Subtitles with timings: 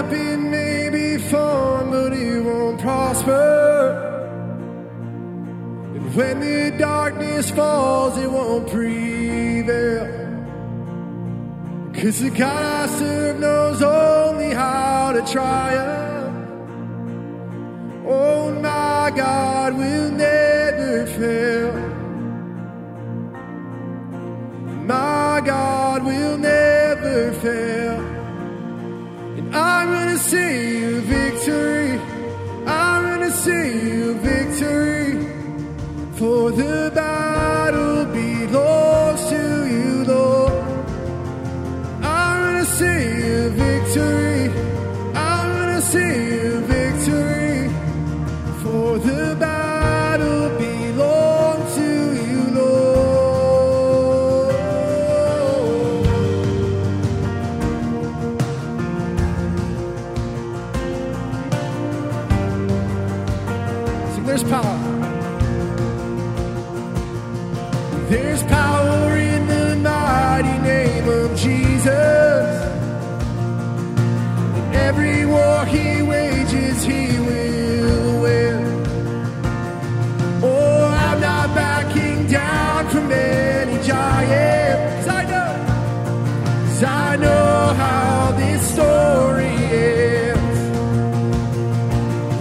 [0.00, 4.06] happy may be fun, but it won't prosper.
[5.94, 10.06] And when the darkness falls, it won't prevail.
[11.92, 16.48] Cause the God I serve knows only how to triumph.
[18.06, 21.69] Oh, my God will never fail.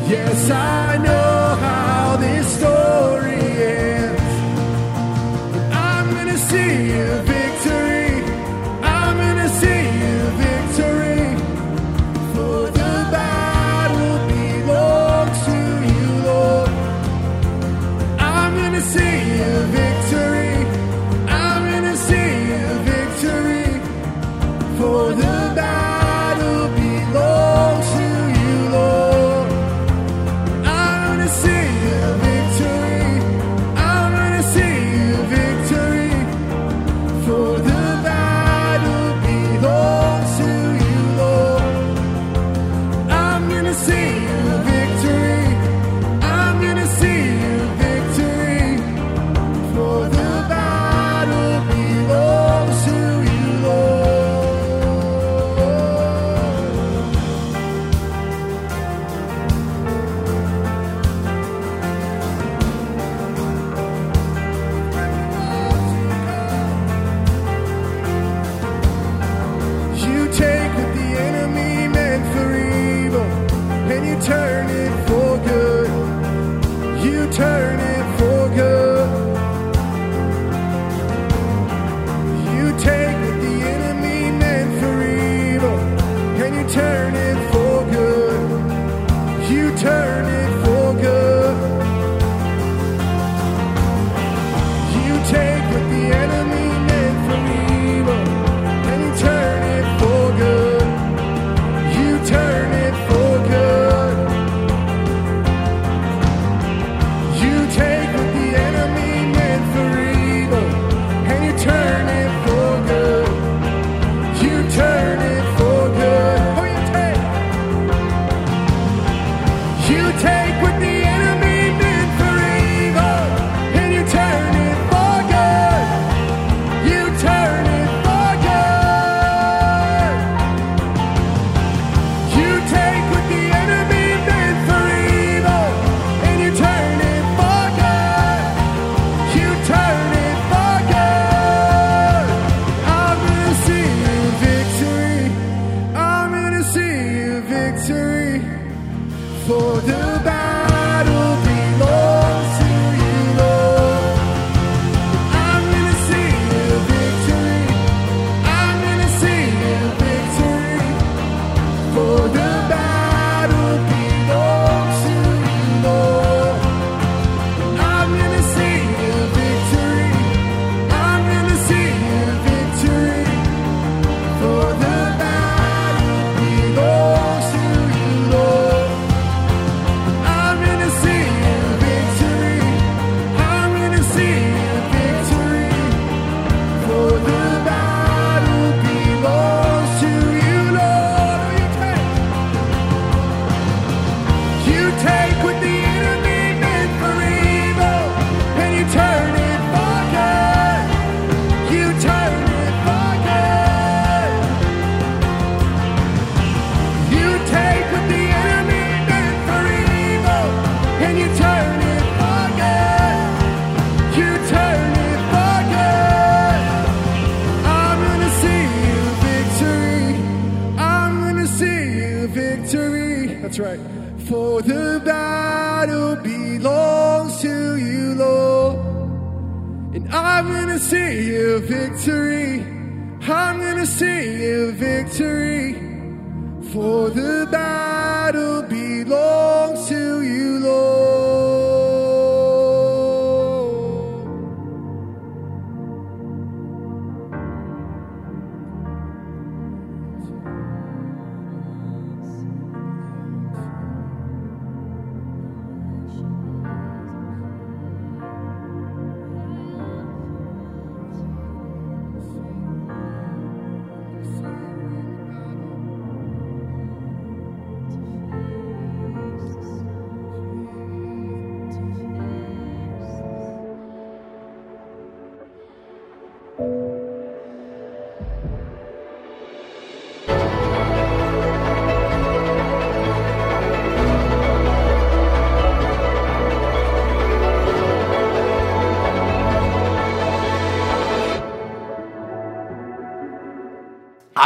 [0.09, 1.28] Yes, I know.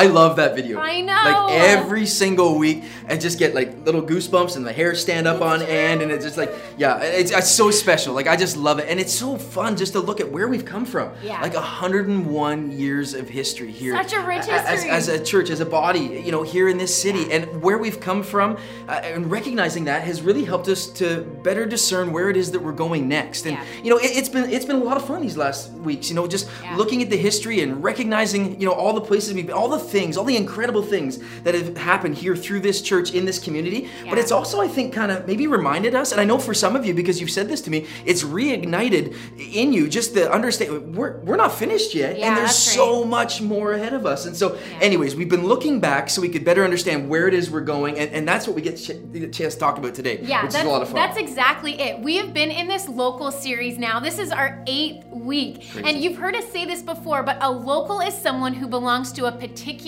[0.04, 0.80] I love that video.
[0.80, 1.14] I know.
[1.14, 5.42] Like every single week, and just get like little goosebumps and the hair stand up
[5.42, 8.14] on end, and it's just like, yeah, it's, it's, so special.
[8.14, 10.66] Like I just love it, and it's so fun just to look at where we've
[10.66, 11.12] come from.
[11.22, 11.42] Yeah.
[11.42, 13.96] Like 101 years of history here.
[13.96, 14.90] Such a rich history.
[14.90, 17.36] As, as a church, as a body, you know, here in this city, yeah.
[17.36, 18.58] and where we've come from,
[18.88, 22.60] uh, and recognizing that has really helped us to better discern where it is that
[22.60, 23.46] we're going next.
[23.46, 23.66] And yeah.
[23.84, 26.10] you know, it, has been it's been a lot of fun these last weeks.
[26.10, 29.46] You know, just looking at the history and recognizing, you know, all the places we've
[29.46, 33.14] been, all the things, all the incredible things that have happened here through this church
[33.14, 33.88] in this community.
[34.10, 36.76] But it's also, I think, kind of maybe reminded us, and I know for some
[36.76, 40.96] of you, because you've said this to me, it's reignited in you just the understand
[40.98, 42.18] we're, we're not finished yet.
[42.18, 43.08] Yeah, and there's so right.
[43.08, 44.26] much more ahead of us.
[44.26, 47.52] And so, anyways, we've been looking back so we could better understand where it is
[47.52, 48.00] we're going.
[48.00, 50.56] And, and that's what we get ch- the chance to talk about today, Yeah, which
[50.56, 50.96] is a lot of fun.
[50.96, 52.00] that's exactly it.
[52.00, 54.00] We have been in this local series now.
[54.00, 55.64] This is our eighth week.
[55.76, 59.26] And you've heard us say this before, but a local is someone who belongs to
[59.26, 59.83] a particular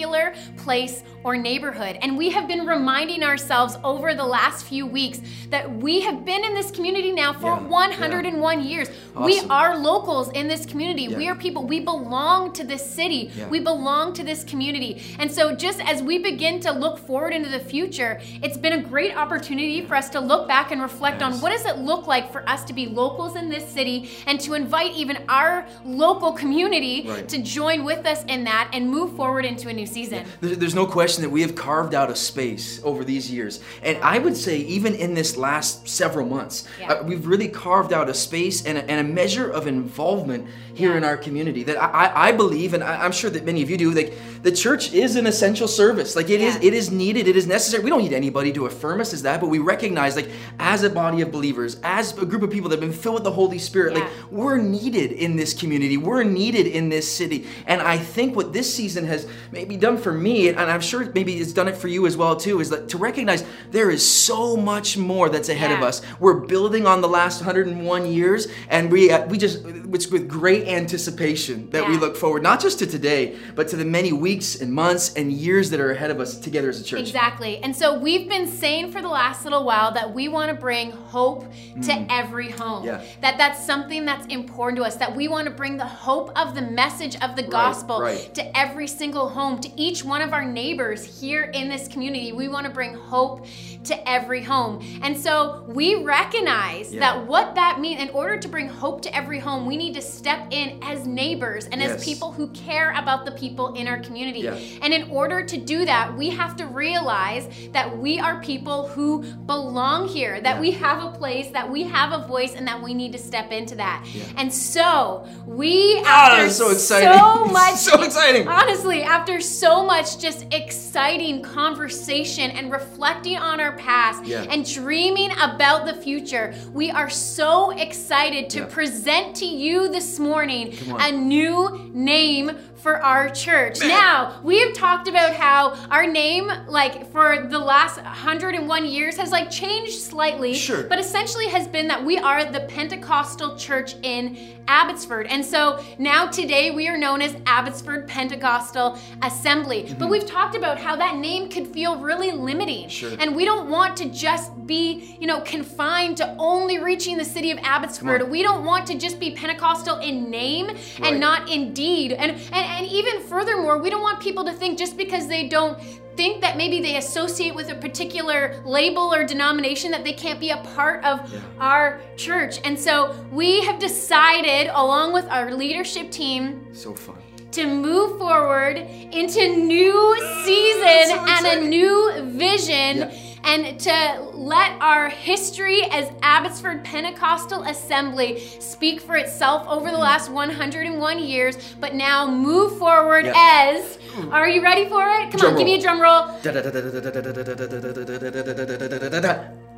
[0.57, 1.97] place or neighborhood.
[2.01, 6.43] And we have been reminding ourselves over the last few weeks that we have been
[6.43, 8.89] in this community now for Yeah, 101 years.
[9.15, 11.03] We are locals in this community.
[11.03, 11.17] Yeah.
[11.17, 11.65] We are people.
[11.65, 13.31] We belong to this city.
[13.35, 13.47] Yeah.
[13.47, 15.01] We belong to this community.
[15.17, 18.83] And so, just as we begin to look forward into the future, it's been a
[18.83, 22.31] great opportunity for us to look back and reflect on what does it look like
[22.31, 27.05] for us to be locals in this city and to invite even our local community
[27.07, 27.27] Right.
[27.29, 30.25] to join with us in that and move forward into a new season.
[30.41, 33.59] There- There's no question that we have carved out a space over these years.
[33.83, 36.93] And I would say, even in this last several months, Yeah.
[36.93, 40.91] uh, we've really carved out a space and a, and a measure of involvement here
[40.91, 40.97] Yeah.
[40.97, 43.77] in our community that I, I- believe, and I, I'm sure that many of you
[43.77, 44.13] do, like
[44.43, 46.15] the church is an essential service.
[46.15, 46.67] Like it is, Yeah.
[46.67, 47.83] it is needed, it is necessary.
[47.83, 50.29] We don't need anybody to affirm us as that, but we recognize, like,
[50.59, 53.23] as a body of believers, as a group of people that have been filled with
[53.23, 55.97] the Holy Spirit, like, we're needed in this community.
[55.97, 57.47] We're needed in this city.
[57.65, 61.35] And I think what this season has maybe done for me, and I'm sure maybe
[61.37, 64.57] it's done it for you as well too, is that to recognize there is so
[64.57, 66.01] much more that's ahead of us.
[66.19, 70.64] We're building on the last 101 years, and we uh, we just it's with great
[70.67, 74.71] anticipation that we look forward not just to today, but to the many weeks and
[74.71, 76.99] months and years that are ahead of us together as a church.
[76.99, 77.57] Exactly.
[77.59, 80.91] And so we've been saying for the last little while that we want to bring
[80.91, 81.45] hope
[81.83, 82.83] to every home.
[82.83, 82.85] Mm.
[82.85, 83.05] Yeah.
[83.21, 86.55] That that's something that's important to us that we want to bring the hope of
[86.55, 88.33] the message of the gospel right.
[88.33, 92.31] to every single home, to each one of our neighbors here in this community.
[92.31, 93.45] We want to bring hope
[93.85, 94.83] to every home.
[95.01, 96.99] And so we recognize Yeah.
[97.01, 100.01] that what that means in order to bring hope to every home, we need to
[100.01, 101.91] step in as neighbors and Yes.
[101.99, 104.39] as people who care about the people in our community.
[104.39, 104.55] Yeah.
[104.81, 109.21] And in order to do that, we have to realize that we are people who
[109.45, 110.61] belong here, that Yeah.
[110.61, 113.51] we have a place, that we have a voice, and that we need to step
[113.51, 114.03] into that.
[114.13, 114.23] Yeah.
[114.37, 117.09] And so we, Ah, after so exciting.
[117.19, 118.47] so much, So exciting.
[118.47, 125.85] Honestly, after so much just exciting conversation and reflecting on our past and dreaming about
[125.85, 131.01] the future, we are so excited to present to you this morning On.
[131.01, 132.51] a new name
[132.85, 133.79] for our church.
[133.79, 139.31] Now, we have talked about how our name, like for the last 101 years, has
[139.31, 140.53] like changed slightly.
[140.53, 140.83] Sure.
[140.83, 145.25] But essentially has been that we are the Pentecostal church in Abbotsford.
[145.27, 149.95] And so now today we are known as Abbotsford Pentecostal Assembly.
[149.97, 152.89] But we've talked about how that name could feel really limiting.
[152.89, 153.15] Sure.
[153.19, 157.49] And we don't want to just be, you know, confined to only reaching the city
[157.49, 158.29] of Abbotsford.
[158.29, 161.11] We don't want to just be Pentecostal in name Right.
[161.11, 162.11] and not in deed.
[162.13, 165.77] And, and and even furthermore, we don't want people to think just because they don't
[166.15, 170.49] think that maybe they associate with a particular label or denomination that they can't be
[170.51, 171.39] a part of Yeah.
[171.59, 172.59] our church.
[172.63, 177.17] And so we have decided along with our leadership team So fun.
[177.51, 183.11] to move forward into new season so and a new vision Yeah.
[183.45, 190.29] And to let our history as Abbotsford Pentecostal Assembly speak for itself over the last
[190.31, 193.33] 101 years, but now move forward Yeah.
[193.77, 193.97] as
[194.31, 195.31] are you ready for it?
[195.31, 196.27] Come Drum on, give me a drum roll.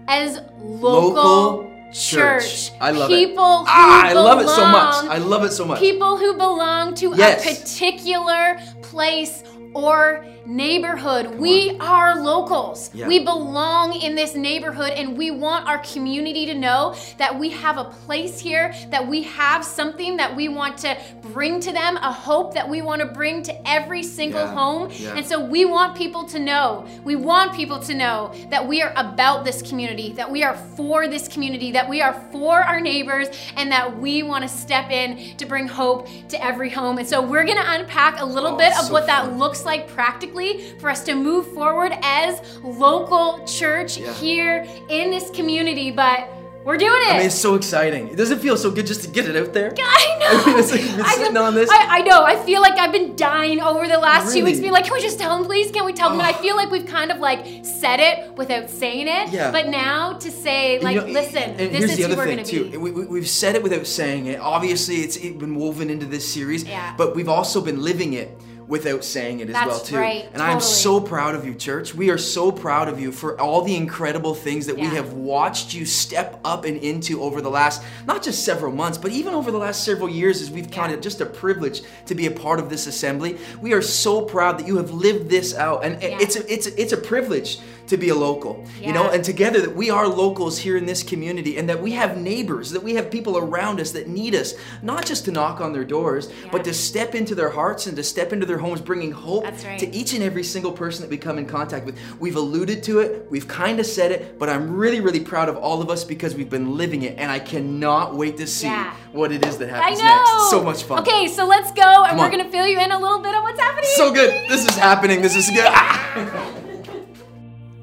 [0.08, 2.72] As local, Local church.
[2.80, 3.16] I love it.
[3.16, 4.96] People who Ah, I love it so much.
[5.06, 5.80] I love it so much.
[5.80, 7.46] People who belong to Yes.
[7.46, 9.44] a particular place
[9.78, 11.36] or neighborhood.
[11.36, 12.90] we are locals.
[12.94, 13.08] Yeah.
[13.08, 17.78] We belong in this neighborhood and we want our community to know that we have
[17.78, 22.12] a place here, that we have something that we want to bring to them, a
[22.12, 24.56] hope that we want to bring to every single Yeah.
[24.56, 24.90] home.
[24.92, 25.16] Yeah.
[25.18, 28.94] And so we want people to know, we want people to know that we are
[28.96, 33.28] about this community, that we are for this community, that we are for our neighbors,
[33.58, 36.98] and that we want to step in to bring hope to every home.
[36.98, 39.38] And so we're going to unpack a little Oh, bit of so what that fun.
[39.38, 44.12] looks like practically for us to move forward as local church Yeah.
[44.14, 45.92] here in this community.
[45.92, 46.28] But
[46.66, 47.14] we're doing it.
[47.14, 48.10] I mean, it's so exciting.
[48.10, 49.74] It doesn't feel so good just to get it out there.
[49.80, 50.42] I know.
[50.44, 51.70] I mean, it's like you've been I sitting know- on this.
[51.70, 52.24] I, I know.
[52.26, 54.52] I feel like I've been dying over the last two Really?
[54.52, 55.72] weeks, being like, "Can we just tell them, please?
[55.72, 58.70] Can we tell them?" And I feel like we've kind of like said it without
[58.70, 59.30] saying it.
[59.32, 59.50] Yeah.
[59.52, 62.44] But now to say, And like, you know, listen, and this is who we're going
[62.44, 62.78] to be.
[62.78, 64.40] We, we, we've said it without saying it.
[64.42, 66.94] Obviously, it's been woven into this series, Yeah.
[66.98, 68.30] but we've also been living it
[68.68, 69.96] without saying it as That's well too.
[69.98, 71.96] right, And I am so proud of you, church.
[71.96, 75.74] We are so proud of you for all the incredible things that we have watched
[75.74, 79.52] you step up and into over the last not just several months, but even over
[79.52, 82.70] the last several years as we've counted just a privilege to be a part of
[82.70, 83.38] this assembly.
[83.62, 86.18] We are so proud that you have lived this out and Yeah.
[86.20, 88.66] it's a, it's a, it's a privilege to be a local.
[88.82, 91.92] You know, and together that we are locals here in this community and that we
[91.94, 95.62] have neighbors, that we have people around us that need us, not just to knock
[95.62, 98.82] on their doors, but to step into their hearts and to step into their homes
[98.82, 99.80] bringing hope right.
[99.80, 101.98] to each and every single person that we come in contact with.
[102.20, 105.58] We've alluded to it, we've kind of said it, but I'm really, really proud of
[105.58, 108.94] all of us because we've been living it, and I cannot wait to see Yeah.
[109.12, 110.06] what it is that I happens know.
[110.06, 110.50] next.
[110.52, 111.00] So much fun.
[111.00, 112.32] Okay, so let's go, and Come we're on.
[112.32, 113.90] gonna fill you in a little bit on what's happening.
[113.96, 114.50] So good.
[114.50, 115.22] This is happening.
[115.22, 115.66] This is good.
[115.68, 116.54] Ah!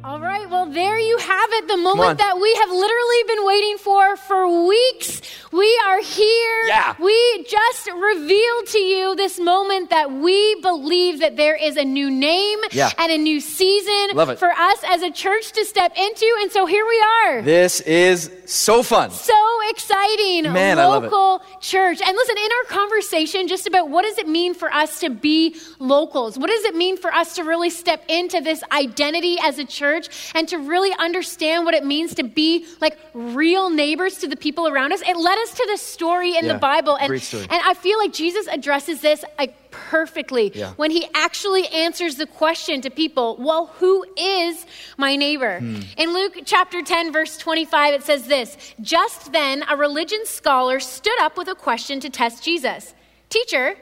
[0.05, 1.67] All right, well, there you have it.
[1.67, 5.23] The moment that we have literally been waiting for for weeks.
[5.51, 6.61] We are here.
[6.67, 6.95] Yeah.
[7.01, 12.11] We just revealed to you this moment that we believe that there is a new
[12.11, 12.91] name Yeah.
[12.99, 16.27] and a new season for us as a church to step into.
[16.43, 17.41] And so here we are.
[17.43, 19.11] This is so fun.
[19.11, 19.33] so
[19.71, 21.11] exciting Man, I love it.
[21.13, 25.01] local church and listen in our conversation just about what does it mean for us
[25.01, 29.39] to be locals what does it mean for us to really step into this identity
[29.43, 29.94] as a church
[30.35, 34.67] and to really understand what it means to be like real neighbors to the people
[34.69, 36.97] around us it led us to the story in Yeah, the bible.
[36.97, 40.73] And, and i feel like jesus addresses this like perfectly Yeah.
[40.77, 45.59] when he actually answers the question to people well who is my neighbor?
[45.61, 45.81] Hmm.
[45.97, 51.19] in luke chapter 10 verse 25 it says this just then a religion scholar stood
[51.21, 52.95] up with a question to test jesus.
[53.29, 53.77] Teacher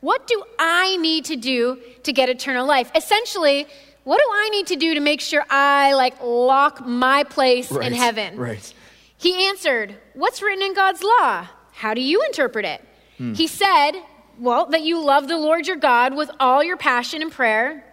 [0.00, 2.90] what do i need to do to get eternal life?
[2.94, 3.66] Essentially
[4.04, 7.92] what do i need to do to make sure i like lock my place in
[7.92, 8.72] heaven right.
[9.16, 11.48] he answered, What's written in God's law?
[11.72, 12.80] How do you interpret it?
[13.18, 13.32] Hmm.
[13.34, 13.92] He said,
[14.38, 17.84] Well, that you love the Lord your God with all your passion and prayer,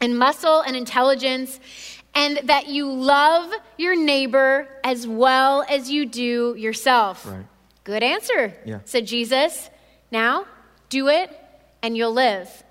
[0.00, 1.60] and muscle and intelligence,
[2.14, 7.26] and that you love your neighbor as well as you do yourself.
[7.26, 7.46] Right.
[7.84, 8.80] Good answer, Yeah.
[8.84, 9.70] said Jesus.
[10.10, 10.46] Now,
[10.88, 11.30] do it
[11.82, 12.63] and you'll live.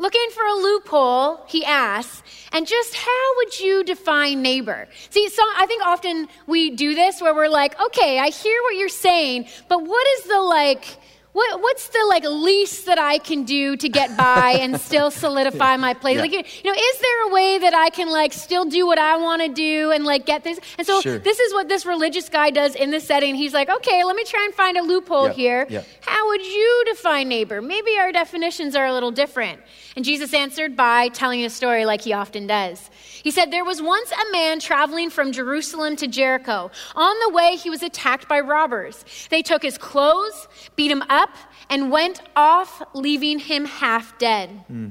[0.00, 4.88] Looking for a loophole, he asks, and just how would you define neighbor?
[5.10, 8.76] See, so I think often we do this where we're like, okay, I hear what
[8.76, 10.86] you're saying, but what is the like,
[11.32, 15.76] what, what's the like least that I can do to get by and still solidify
[15.76, 16.16] my place?
[16.16, 16.22] Yeah.
[16.22, 19.18] Like, you know, is there a way that I can like still do what I
[19.18, 20.58] want to do and like get this?
[20.78, 21.18] And so Sure.
[21.18, 23.34] this is what this religious guy does in this setting.
[23.34, 25.66] He's like, okay, let me try and find a loophole Yeah, here.
[25.68, 25.82] yeah.
[26.00, 27.60] How would you define neighbor?
[27.60, 29.60] Maybe our definitions are a little different.
[29.96, 32.90] And Jesus answered by telling a story like he often does.
[33.22, 36.70] He said, There was once a man traveling from Jerusalem to Jericho.
[36.94, 39.04] On the way, he was attacked by robbers.
[39.30, 41.30] They took his clothes, beat him up,
[41.68, 44.50] and went off, leaving him half dead.
[44.68, 44.88] Hmm.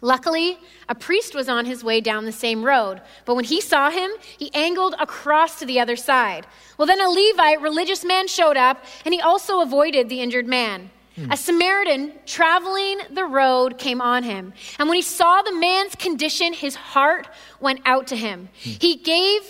[0.00, 3.88] Luckily, a priest was on his way down the same road, but when he saw
[3.88, 6.46] him, he angled across to the other side.
[6.76, 10.90] Well, then a Levite, religious man, showed up, and he also avoided the injured man.
[11.16, 11.30] Hmm.
[11.30, 16.52] A Samaritan traveling the road came on him, and when he saw the man's condition,
[16.52, 17.28] his heart
[17.60, 18.48] went out to him.
[18.62, 18.70] Hmm.
[18.80, 19.42] He gave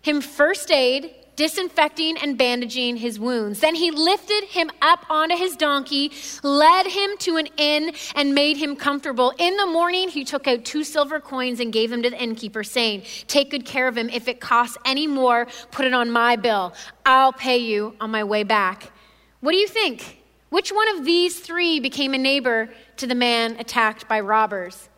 [0.00, 3.60] him first aid, disinfecting and bandaging his wounds.
[3.60, 6.10] Then he lifted him up onto his donkey,
[6.42, 9.32] led him to an inn, and made him comfortable.
[9.38, 12.64] In the morning, he took out two silver coins and gave them to the innkeeper,
[12.64, 14.08] saying, Take good care of him.
[14.08, 16.74] If it costs any more, put it on my bill.
[17.06, 18.90] I'll pay you on my way back.
[19.40, 20.17] What do you think?
[20.50, 24.88] Which one of these three became a neighbor to the man attacked by robbers?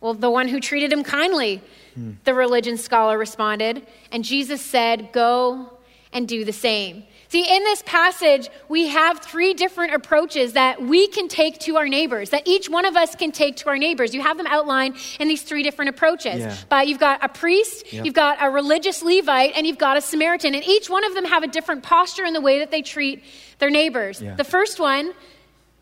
[0.00, 1.62] Well, the one who treated him kindly,
[1.94, 2.12] hmm.
[2.24, 3.86] the religion scholar responded.
[4.12, 5.78] And Jesus said, Go
[6.12, 7.04] and do the same.
[7.34, 11.88] See, in this passage, we have three different approaches that we can take to our
[11.88, 14.14] neighbors, that each one of us can take to our neighbors.
[14.14, 16.38] You have them outlined in these three different approaches.
[16.38, 16.56] Yeah.
[16.68, 18.04] But you've got a priest, Yep.
[18.04, 20.54] you've got a religious Levite, and you've got a Samaritan.
[20.54, 23.24] And each one of them have a different posture in the way that they treat
[23.58, 24.22] their neighbors.
[24.22, 24.36] Yeah.
[24.36, 25.12] The first one,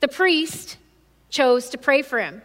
[0.00, 0.78] the priest
[1.28, 2.40] chose to pray for him.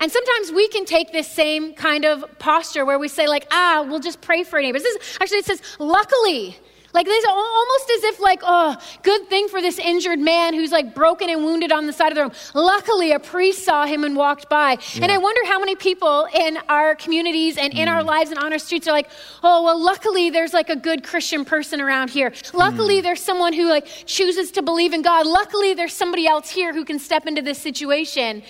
[0.00, 3.86] And sometimes we can take this same kind of posture where we say, like, ah,
[3.88, 4.82] we'll just pray for our neighbors.
[4.82, 6.56] This is, actually, it says, luckily.
[6.94, 10.94] Like this, almost as if, like, oh, good thing for this injured man who's like
[10.94, 12.32] broken and wounded on the side of the road.
[12.54, 14.78] Luckily, a priest saw him and walked by.
[15.00, 18.06] And I wonder how many people in our communities and in our mm.
[18.06, 19.10] lives and on our streets are like,
[19.42, 22.32] oh, well, luckily there's like a good Christian person around here.
[22.54, 23.02] Luckily, mm.
[23.02, 25.26] there's someone who like chooses to believe in God.
[25.26, 28.42] Luckily, there's somebody else here who can step into this situation.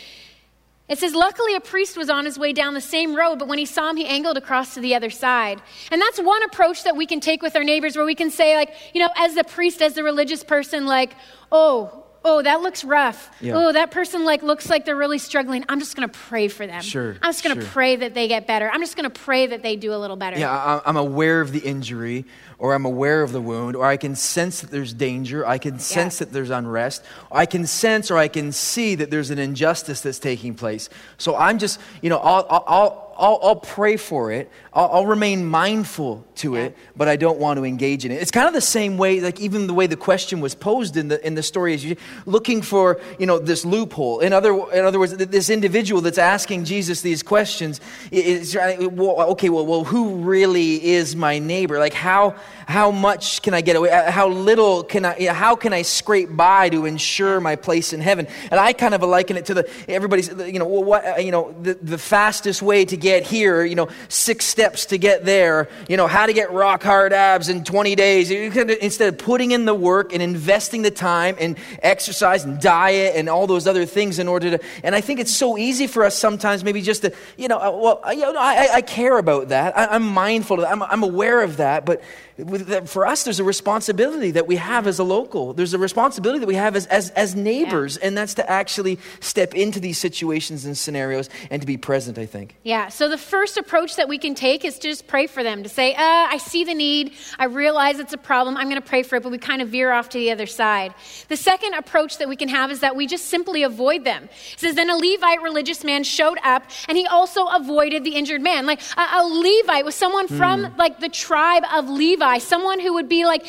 [0.88, 3.58] It says, luckily, a priest was on his way down the same road, but when
[3.58, 5.60] he saw him, he angled across to the other side.
[5.90, 8.56] And that's one approach that we can take with our neighbors, where we can say,
[8.56, 11.14] like, you know, as the priest, as the religious person, like,
[11.52, 13.30] oh, oh, that looks rough.
[13.40, 13.54] Yeah.
[13.56, 15.64] Oh, that person like looks like they're really struggling.
[15.68, 16.82] I'm just going to pray for them.
[16.82, 17.70] Sure, I'm just going to sure.
[17.70, 18.70] pray that they get better.
[18.70, 20.38] I'm just going to pray that they do a little better.
[20.38, 22.24] Yeah, I'm aware of the injury,
[22.58, 25.46] or I'm aware of the wound, or I can sense that there's danger.
[25.46, 27.04] I can sense that there's unrest.
[27.30, 30.88] I can sense or I can see that there's an injustice that's taking place.
[31.16, 34.48] So I'm just, you know, I'll, I'll, I'll, I'll, pray for it.
[34.72, 38.22] I'll, I'll remain mindful to it, but I don't want to engage in it.
[38.22, 41.08] It's kind of the same way, like even the way the question was posed in
[41.08, 44.20] the in the story is looking for, you know, this loophole.
[44.20, 47.80] In other in other words, this individual that's asking Jesus these questions
[48.12, 49.48] is well, okay.
[49.48, 51.78] Well, well, who really is my neighbor?
[51.80, 52.36] Like how
[52.68, 53.90] how much can I get away?
[53.90, 55.32] Uh, How little can I?
[55.32, 58.28] How can I scrape by to ensure my place in heaven?
[58.50, 61.54] And I kind of liken it to the everybody's, you know, what uh, you know,
[61.62, 63.64] the, the fastest way to get here.
[63.64, 65.68] You know, six steps to get there.
[65.88, 68.30] You know, how to get rock hard abs in 20 days.
[68.30, 73.28] Instead of putting in the work and investing the time and exercise and diet and
[73.28, 74.64] all those other things in order to.
[74.82, 77.70] And I think it's so easy for us sometimes, maybe just to, you know, uh,
[77.70, 79.76] well, I- you know, I, I- care about that.
[79.76, 80.72] I, I'm mindful of that.
[80.72, 81.84] I'm, I'm aware of that.
[81.84, 82.02] But
[82.36, 85.52] with that, for us, there's a responsibility that we have as a local.
[85.52, 89.54] There's a responsibility that we have as, as, as neighbors, and that's to actually step
[89.54, 92.54] into these situations and scenarios and to be present, I think.
[92.62, 95.62] Yeah, so the first approach that we can take is to just pray for them,
[95.62, 98.88] to say, uh, I see the need, I realize it's a problem, I'm going to
[98.88, 100.92] pray for it, but we kind of veer off to the other side.
[101.28, 104.24] The second approach that we can have is that we just simply avoid them.
[104.24, 108.42] It says, Then a Levite religious man showed up, and he also avoided the injured
[108.42, 108.66] man.
[108.66, 113.08] Like a, a Levite was someone from like the tribe of Levi, someone who would
[113.08, 113.46] be like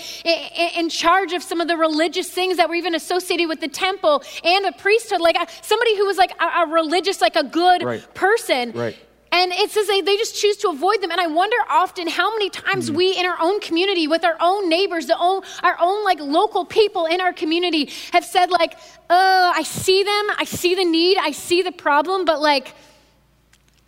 [0.78, 4.22] in charge of some of the religious things that were even associated with the temple
[4.44, 8.14] and the priesthood, like somebody who was like a, a religious, like a good Right.
[8.14, 8.74] person.
[8.74, 8.96] Right.
[9.32, 11.12] And it says they, they just choose to avoid them.
[11.12, 12.96] And I wonder often how many times hmm.
[12.96, 16.66] we in our own community, with our own neighbors, the own, our own like local
[16.66, 18.78] people in our community have said like,
[19.10, 22.74] oh, I see them, I see the need, I see the problem, but like,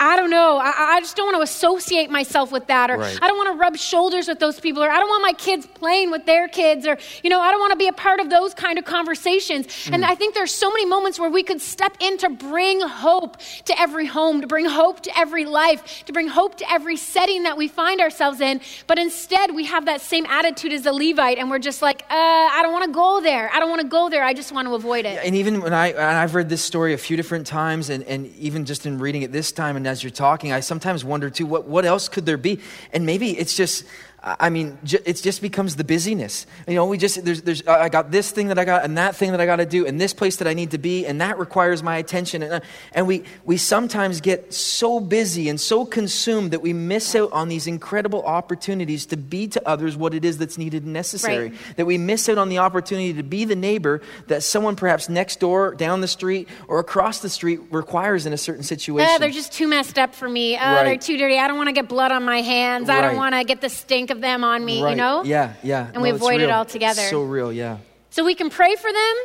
[0.01, 0.57] I don't know.
[0.57, 3.19] I, I just don't want to associate myself with that, or Right.
[3.21, 5.67] I don't want to rub shoulders with those people, or I don't want my kids
[5.67, 8.29] playing with their kids, or you know, I don't want to be a part of
[8.29, 9.67] those kind of conversations.
[9.91, 13.37] And I think there's so many moments where we could step in to bring hope
[13.65, 17.43] to every home, to bring hope to every life, to bring hope to every setting
[17.43, 18.59] that we find ourselves in.
[18.87, 22.15] But instead, we have that same attitude as the Levite, and we're just like, uh,
[22.57, 23.51] I don't want to go there.
[23.53, 24.23] I don't want to go there.
[24.23, 25.19] I just want to avoid it.
[25.23, 28.33] And even when I, and I've read this story a few different times, and, and
[28.37, 31.45] even just in reading it this time, and as you're talking, I sometimes wonder too,
[31.45, 32.60] what, what else could there be?
[32.93, 33.86] And maybe it's just,
[34.23, 36.45] I mean, it just becomes the busyness.
[36.67, 39.15] You know, we just, there's, there's, I got this thing that I got, and that
[39.15, 41.21] thing that I got to do, and this place that I need to be, and
[41.21, 42.43] that requires my attention.
[42.43, 42.60] And, uh,
[42.93, 47.49] and we, we sometimes get so busy and so consumed that we miss out on
[47.49, 51.53] these incredible opportunities to be to others what it is that's needed and necessary Right.
[51.77, 55.39] that we miss out on the opportunity to be the neighbor that someone perhaps next
[55.39, 59.10] door, down the street, or across the street requires in a certain situation.
[59.15, 60.57] Uh, they're just too messed up for me.
[60.57, 61.39] Uh, They're too dirty.
[61.39, 62.88] I don't want to get blood on my hands.
[62.88, 64.91] I don't want to get the stink of them on me, right.
[64.91, 65.24] you know?
[65.24, 65.88] Yeah, yeah.
[65.93, 67.02] And we No, it's avoid it altogether.
[67.02, 67.78] So real, yeah.
[68.12, 69.15] So we can pray for them,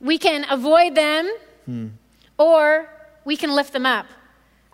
[0.00, 1.32] we can avoid them,
[1.64, 1.86] Hmm.
[2.38, 2.88] or
[3.24, 4.06] we can lift them up.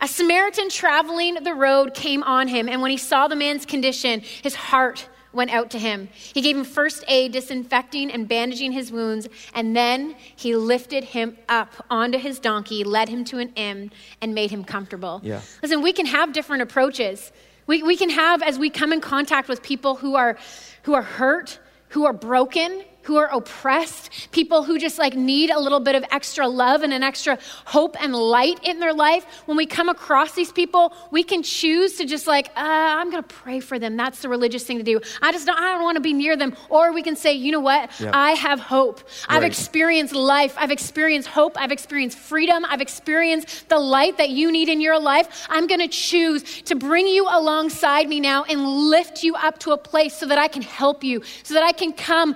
[0.01, 4.19] A Samaritan traveling the road came on him, and when he saw the man's condition,
[4.19, 6.09] his heart went out to him.
[6.13, 11.37] He gave him first aid, disinfecting and bandaging his wounds, and then he lifted him
[11.49, 15.21] up onto his donkey, led him to an inn, and made him comfortable.
[15.23, 15.41] Yeah.
[15.63, 17.31] Listen, we can have different approaches.
[17.67, 20.37] We, we can have, as we come in contact with people who are,
[20.83, 25.59] who are hurt, who are broken, who are oppressed, people who just like need a
[25.59, 29.25] little bit of extra love and an extra hope and light in their life.
[29.45, 32.51] When we come across these people, we can choose to just like, uh,
[32.99, 33.97] I'm going to pray for them.
[33.97, 34.99] That's the religious thing to do.
[35.21, 36.55] I just don't, I don't want to be near them.
[36.69, 37.99] Or we can say, you know what?
[37.99, 38.11] Yep.
[38.13, 39.01] I have hope.
[39.27, 40.55] I've experienced life.
[40.57, 41.57] I've experienced hope.
[41.57, 42.65] I've experienced freedom.
[42.65, 45.45] I've experienced the light that you need in your life.
[45.49, 49.71] I'm going to choose to bring you alongside me now and lift you up to
[49.71, 52.35] a place so that I can help you, so that I can come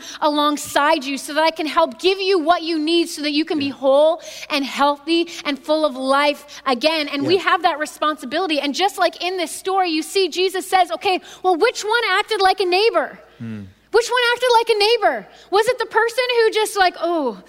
[0.57, 3.45] alongside you, so that I can help give you what you need so that you
[3.45, 7.07] can be whole and healthy and full of life again.
[7.07, 8.59] And we have that responsibility.
[8.59, 12.41] And just like in this story, you see Jesus says, okay, well, which one acted
[12.41, 13.19] like a neighbor?
[13.37, 13.63] Hmm.
[13.91, 15.27] Which one acted like a neighbor?
[15.51, 17.41] Was it the person who just like, oh,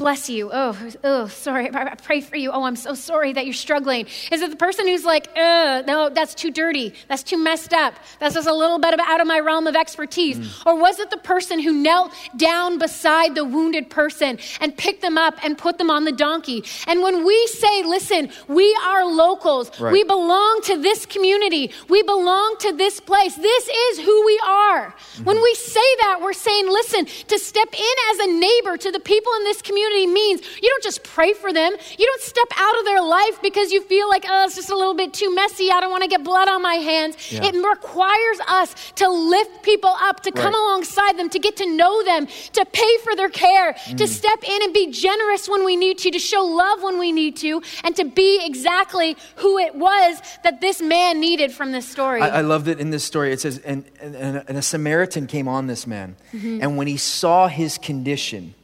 [0.00, 0.48] bless you.
[0.50, 1.68] Oh, oh, sorry.
[1.74, 2.50] I pray for you.
[2.52, 4.06] Oh, I'm so sorry that you're struggling.
[4.32, 6.94] Is it the person who's like, uh, no, that's too dirty.
[7.08, 7.92] That's too messed up.
[8.18, 10.38] That's just a little bit of out of my realm of expertise.
[10.64, 15.18] Or was it the person who knelt down beside the wounded person and picked them
[15.18, 16.64] up and put them on the donkey?
[16.86, 19.92] And when we say, listen, we are locals, Right.
[19.92, 24.94] we belong to this community, we belong to this place, this is who we are.
[25.24, 29.00] When we say that, we're saying, listen, to step in as a neighbor to the
[29.00, 32.78] people in this community means you don't just pray for them, you don't step out
[32.78, 35.70] of their life because you feel like, oh, it's just a little bit too messy,
[35.70, 37.16] I don't want to get blood on my hands.
[37.32, 37.44] Yeah.
[37.44, 40.60] It requires us to lift people up, to come Right.
[40.60, 43.96] alongside them, to get to know them, to pay for their care, Mm.
[43.98, 47.12] to step in and be generous when we need to, to show love when we
[47.12, 51.88] need to, and to be exactly who it was that this man needed from this
[51.88, 52.20] story.
[52.20, 55.48] I, I love that in this story it says, and, and, and a Samaritan came
[55.48, 56.58] on this man, Mm-hmm.
[56.62, 58.54] and when he saw his condition,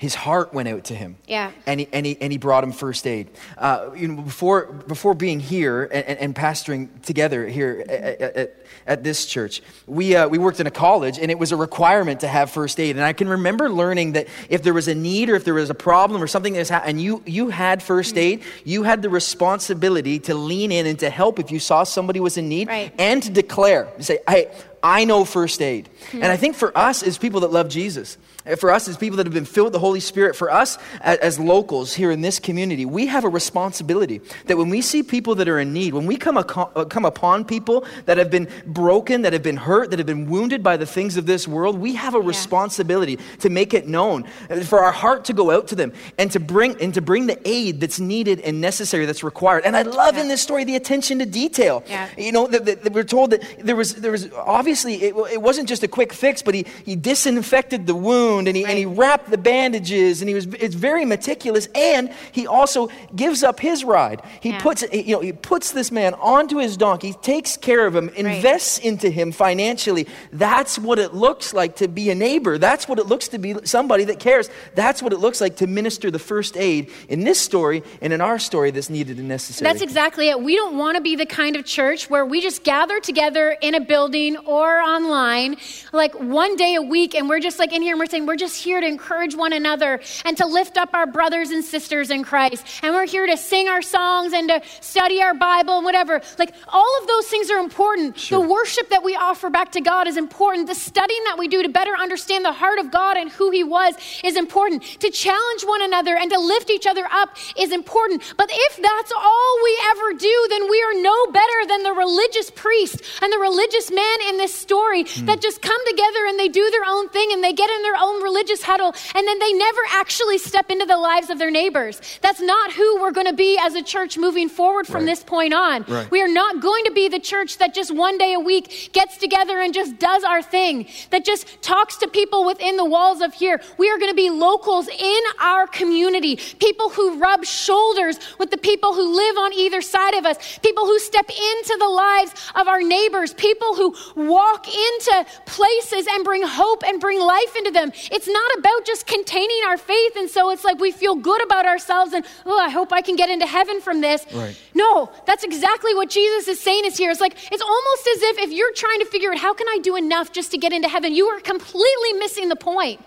[0.00, 1.18] his heart went out to him.
[1.28, 1.52] Yeah.
[1.66, 3.28] And he, and he, and he brought him first aid.
[3.58, 8.66] Uh, you know, before, before being here and, and, and pastoring together here at, at,
[8.86, 12.20] at this church, we, uh, we worked in a college and it was a requirement
[12.20, 12.96] to have first aid.
[12.96, 15.68] And I can remember learning that if there was a need or if there was
[15.68, 19.10] a problem or something that's happened, and you, you had first aid, you had the
[19.10, 22.90] responsibility to lean in and to help if you saw somebody was in need Right.
[22.98, 24.50] and to declare, say, hey,
[24.82, 25.90] I know first aid.
[26.14, 28.16] And I think for us as people that love Jesus,
[28.58, 31.38] for us as people that have been filled with the Holy Spirit, for us as
[31.38, 35.48] locals here in this community, we have a responsibility that when we see people that
[35.48, 39.32] are in need, when we come, uh, come upon people that have been broken, that
[39.32, 42.14] have been hurt, that have been wounded by the things of this world, we have
[42.14, 45.92] a responsibility to make it known, uh, for our heart to go out to them
[46.18, 49.64] and to bring, and to bring the aid that's needed and necessary, that's required.
[49.64, 51.82] And I love in this story the attention to detail.
[51.86, 52.08] Yeah.
[52.16, 55.42] You know, that, that, that we're told that there was, there was obviously, it, it
[55.42, 58.86] wasn't just a quick fix, but he, he disinfected the wound and he, and he
[58.86, 61.68] wrapped the bandages and he was, it's very meticulous.
[61.74, 64.22] And he also gives up his ride.
[64.40, 64.60] He Yeah.
[64.60, 68.78] puts, you know, he puts this man onto his donkey, takes care of him, invests
[68.78, 70.06] into him financially.
[70.32, 72.58] That's what it looks like to be a neighbor.
[72.58, 74.48] That's what it looks to be somebody that cares.
[74.74, 78.20] That's what it looks like to minister the first aid in this story and in
[78.20, 79.70] our story that's needed and necessary.
[79.70, 80.40] That's exactly it.
[80.40, 83.74] We don't want to be the kind of church where we just gather together in
[83.74, 85.56] a building or online
[85.92, 88.36] like one day a week and we're just like in here and we're saying we're
[88.36, 92.24] just here to encourage one another and to lift up our brothers and sisters in
[92.24, 92.66] Christ.
[92.82, 96.20] And we're here to sing our songs and to study our Bible and whatever.
[96.38, 98.16] Like all of those things are important.
[98.16, 100.66] The worship that we offer back to God is important.
[100.66, 103.64] The studying that we do to better understand the heart of God and who He
[103.64, 104.82] was is important.
[105.00, 108.34] To challenge one another and to lift each other up is important.
[108.36, 112.50] But if that's all we ever do, then we are no better than the religious
[112.50, 115.26] priest and the religious man in this story hmm.
[115.26, 117.96] that just come together and they do their own thing and they get in their
[118.00, 122.00] own religious huddle and then they never actually step into the lives of their neighbors.
[122.20, 125.06] That's not who we're going to be as a church moving forward from Right.
[125.06, 125.84] this point on.
[125.88, 126.10] Right.
[126.10, 129.16] We are not going to be the church that just one day a week gets
[129.16, 133.32] together and just does our thing, that just talks to people within the walls of
[133.34, 133.60] here.
[133.78, 138.58] We are going to be locals in our community, people who rub shoulders with the
[138.58, 142.68] people who live on either side of us, people who step into the lives of
[142.68, 147.92] our neighbors, people who walk into places and bring hope and bring life into them.
[148.10, 151.66] It's not about just containing our faith, and so it's like we feel good about
[151.66, 154.24] ourselves and, oh, I hope I can get into heaven from this.
[154.32, 154.56] Right.
[154.74, 157.10] No, that's exactly what Jesus is saying is here.
[157.10, 159.78] It's like, it's almost as if if you're trying to figure out how can I
[159.82, 163.00] do enough just to get into heaven, you are completely missing the point.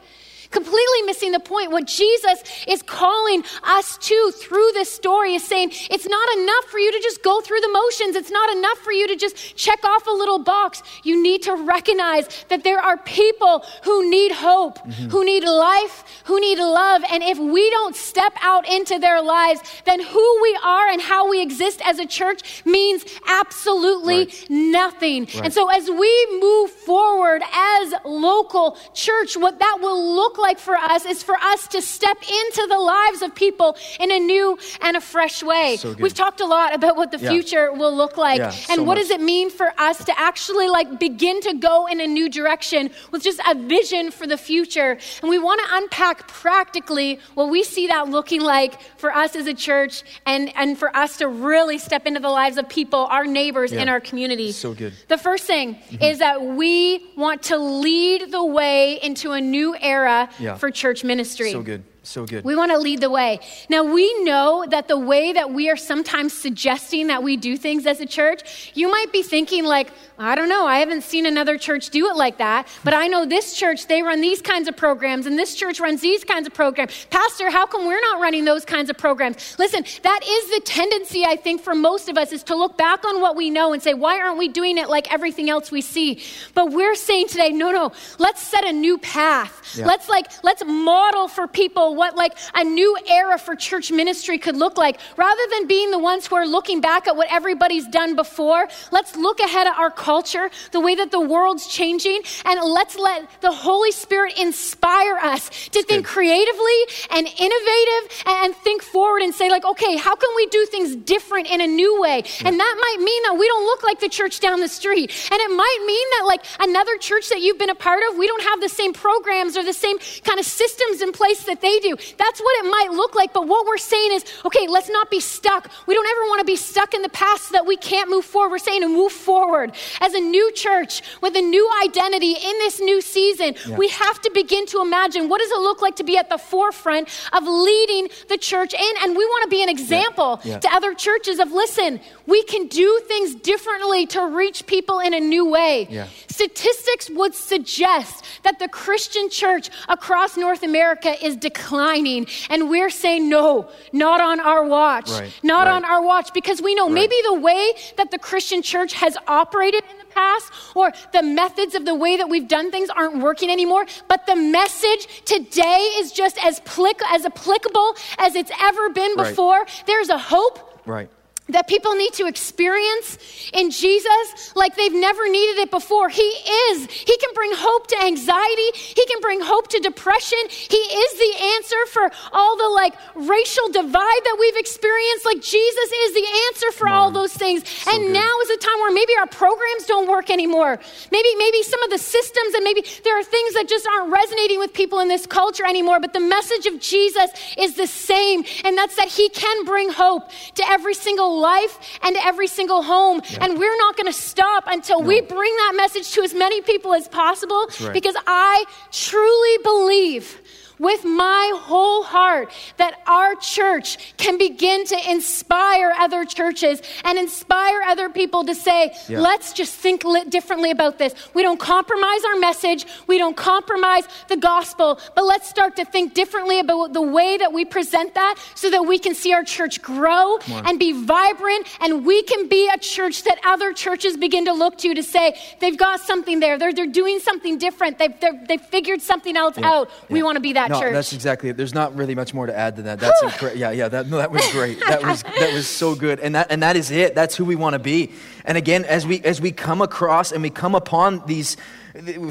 [0.54, 1.72] Completely missing the point.
[1.72, 6.78] What Jesus is calling us to through this story is saying it's not enough for
[6.78, 8.16] you to just go through the motions.
[8.16, 10.84] It's not enough for you to just check off a little box.
[11.04, 15.10] You need to recognize that there are people who need hope, mm-hmm.
[15.10, 17.02] who need life, who need love.
[17.10, 21.28] And if we don't step out into their lives, then who we are and how
[21.30, 24.48] we exist as a church means absolutely Right.
[24.50, 25.28] nothing.
[25.44, 30.76] And so as we move forward as local church, what that will look like for
[30.76, 34.98] us is for us to step into the lives of people in a new and
[34.98, 35.78] a fresh way.
[35.78, 35.94] So.
[35.94, 37.32] We've talked a lot about what the Yeah.
[37.32, 39.08] future will look like Yeah, and so what much.
[39.08, 42.90] does it mean for us to actually like begin to go in a new direction
[43.12, 44.98] with just a vision for the future.
[45.22, 49.48] And we want to unpack practically what we see that looking like for us as
[49.48, 53.26] a church and, and for us to really step into the lives of people, our
[53.26, 54.52] neighbors in our community.
[54.52, 54.94] So good.
[55.08, 56.04] The first thing mm-hmm.
[56.04, 60.23] is that we want to lead the way into a new era Yeah.
[60.58, 61.52] For church ministry.
[61.52, 61.84] So good.
[62.06, 62.44] So good.
[62.44, 63.40] We want to lead the way.
[63.70, 67.86] Now, we know that the way that we are sometimes suggesting that we do things
[67.86, 69.90] as a church, you might be thinking, like,
[70.20, 73.26] I don't know, I haven't seen another church do it like that, but I know
[73.26, 76.54] this church, they run these kinds of programs, and this church runs these kinds of
[76.54, 77.08] programs.
[77.10, 79.58] Pastor, how come we're not running those kinds of programs?
[79.58, 83.06] Listen, that is the tendency, I think, for most of us, is to look back
[83.06, 85.82] on what we know and say, why aren't we doing it like everything else we
[85.82, 86.22] see?
[86.54, 89.78] But we're saying today, no, no, let's set a new path.
[89.78, 89.88] Yeah.
[89.88, 94.56] Let's like, let's model for people what like a new era for church ministry could
[94.56, 95.00] look like.
[95.18, 99.16] Rather than being the ones who are looking back at what everybody's done before, let's
[99.16, 103.52] look ahead at our culture, the way that the world's changing, and let's let the
[103.52, 106.06] Holy Spirit inspire us to think good.
[106.06, 106.80] creatively
[107.12, 111.50] and innovative and think forward and say, like, okay, how can we do things different
[111.50, 112.24] in a new way?
[112.44, 115.12] And that might mean that we don't look like the church down the street.
[115.32, 118.28] And it might mean that, like, another church that you've been a part of, we
[118.28, 121.80] don't have the same programs or the same kind of systems in place that they
[121.84, 121.96] do.
[122.18, 123.32] That's what it might look like.
[123.34, 125.70] But what we're saying is, okay, let's not be stuck.
[125.88, 128.26] We don't ever want to be stuck in the past so that we can't move
[128.26, 128.50] forward.
[128.52, 132.80] We're saying to move forward as a new church with a new identity in this
[132.80, 133.56] new season.
[133.78, 136.38] We have to begin to imagine what does it look like to be at the
[136.38, 138.94] forefront of leading the church in.
[139.02, 140.60] And we want to be an example Yeah.
[140.60, 145.20] to other churches of listen, we can do things differently to reach people in a
[145.20, 145.88] new way.
[145.90, 146.08] Yeah.
[146.28, 151.73] Statistics would suggest that the Christian church across North America is declining.
[151.74, 155.10] And we're saying, no, not on our watch.
[155.10, 155.74] Right, Not right.
[155.76, 156.34] on our watch.
[156.34, 160.52] Because we know maybe the way that the Christian church has operated in the past
[160.76, 163.86] or the methods of the way that we've done things aren't working anymore.
[164.08, 169.30] But the message today is just as, plic- as applicable as it's ever been Right.
[169.30, 169.66] before.
[169.86, 171.10] There's a hope Right.
[171.50, 173.18] That people need to experience
[173.52, 176.08] in Jesus like they've never needed it before.
[176.08, 176.90] He is.
[176.90, 178.70] He can bring hope to anxiety.
[178.74, 180.38] He can bring hope to depression.
[180.50, 185.26] He is the answer for all the like racial divide that we've experienced.
[185.26, 187.64] Like Jesus is the answer for all those things.
[187.88, 188.14] and good.
[188.14, 190.80] now is a time where maybe our programs don't work anymore.
[191.12, 194.60] Maybe maybe some of the systems and maybe there are things that just aren't resonating
[194.60, 198.78] with people in this culture anymore, but the message of Jesus is the same and
[198.78, 203.22] that's that he can bring hope to every single life and every single home.
[203.42, 206.94] And we're not going to stop until we bring that message to as many people
[206.94, 207.94] as possible right.
[207.94, 210.42] because I truly believe
[210.84, 217.82] with my whole heart that our church can begin to inspire other churches and inspire
[217.88, 219.20] other people to say, Yeah.
[219.22, 221.14] let's just think differently about this.
[221.34, 226.14] We don't compromise our message, we don't compromise the gospel, but let's start to think
[226.14, 229.82] differently about the way that we present that so that we can see our church
[229.82, 234.54] grow and be vibrant and we can be a church that other churches begin to
[234.54, 238.14] look to to say, they've got something there, they're, they're doing something different, they've,
[238.48, 239.90] they've figured something else out.
[240.10, 240.26] We Yeah.
[240.26, 240.94] want to be that no, church.
[240.94, 241.58] that's exactly it.
[241.58, 243.00] There's not really much more to add than that.
[243.00, 243.60] That's incredible.
[243.60, 243.88] Yeah, yeah.
[243.88, 244.80] That, no, that was great.
[244.88, 246.20] That was that was so good.
[246.20, 247.16] And that and that is it.
[247.16, 248.12] That's who we want to be.
[248.46, 251.58] And again, as we as we come across and we come upon these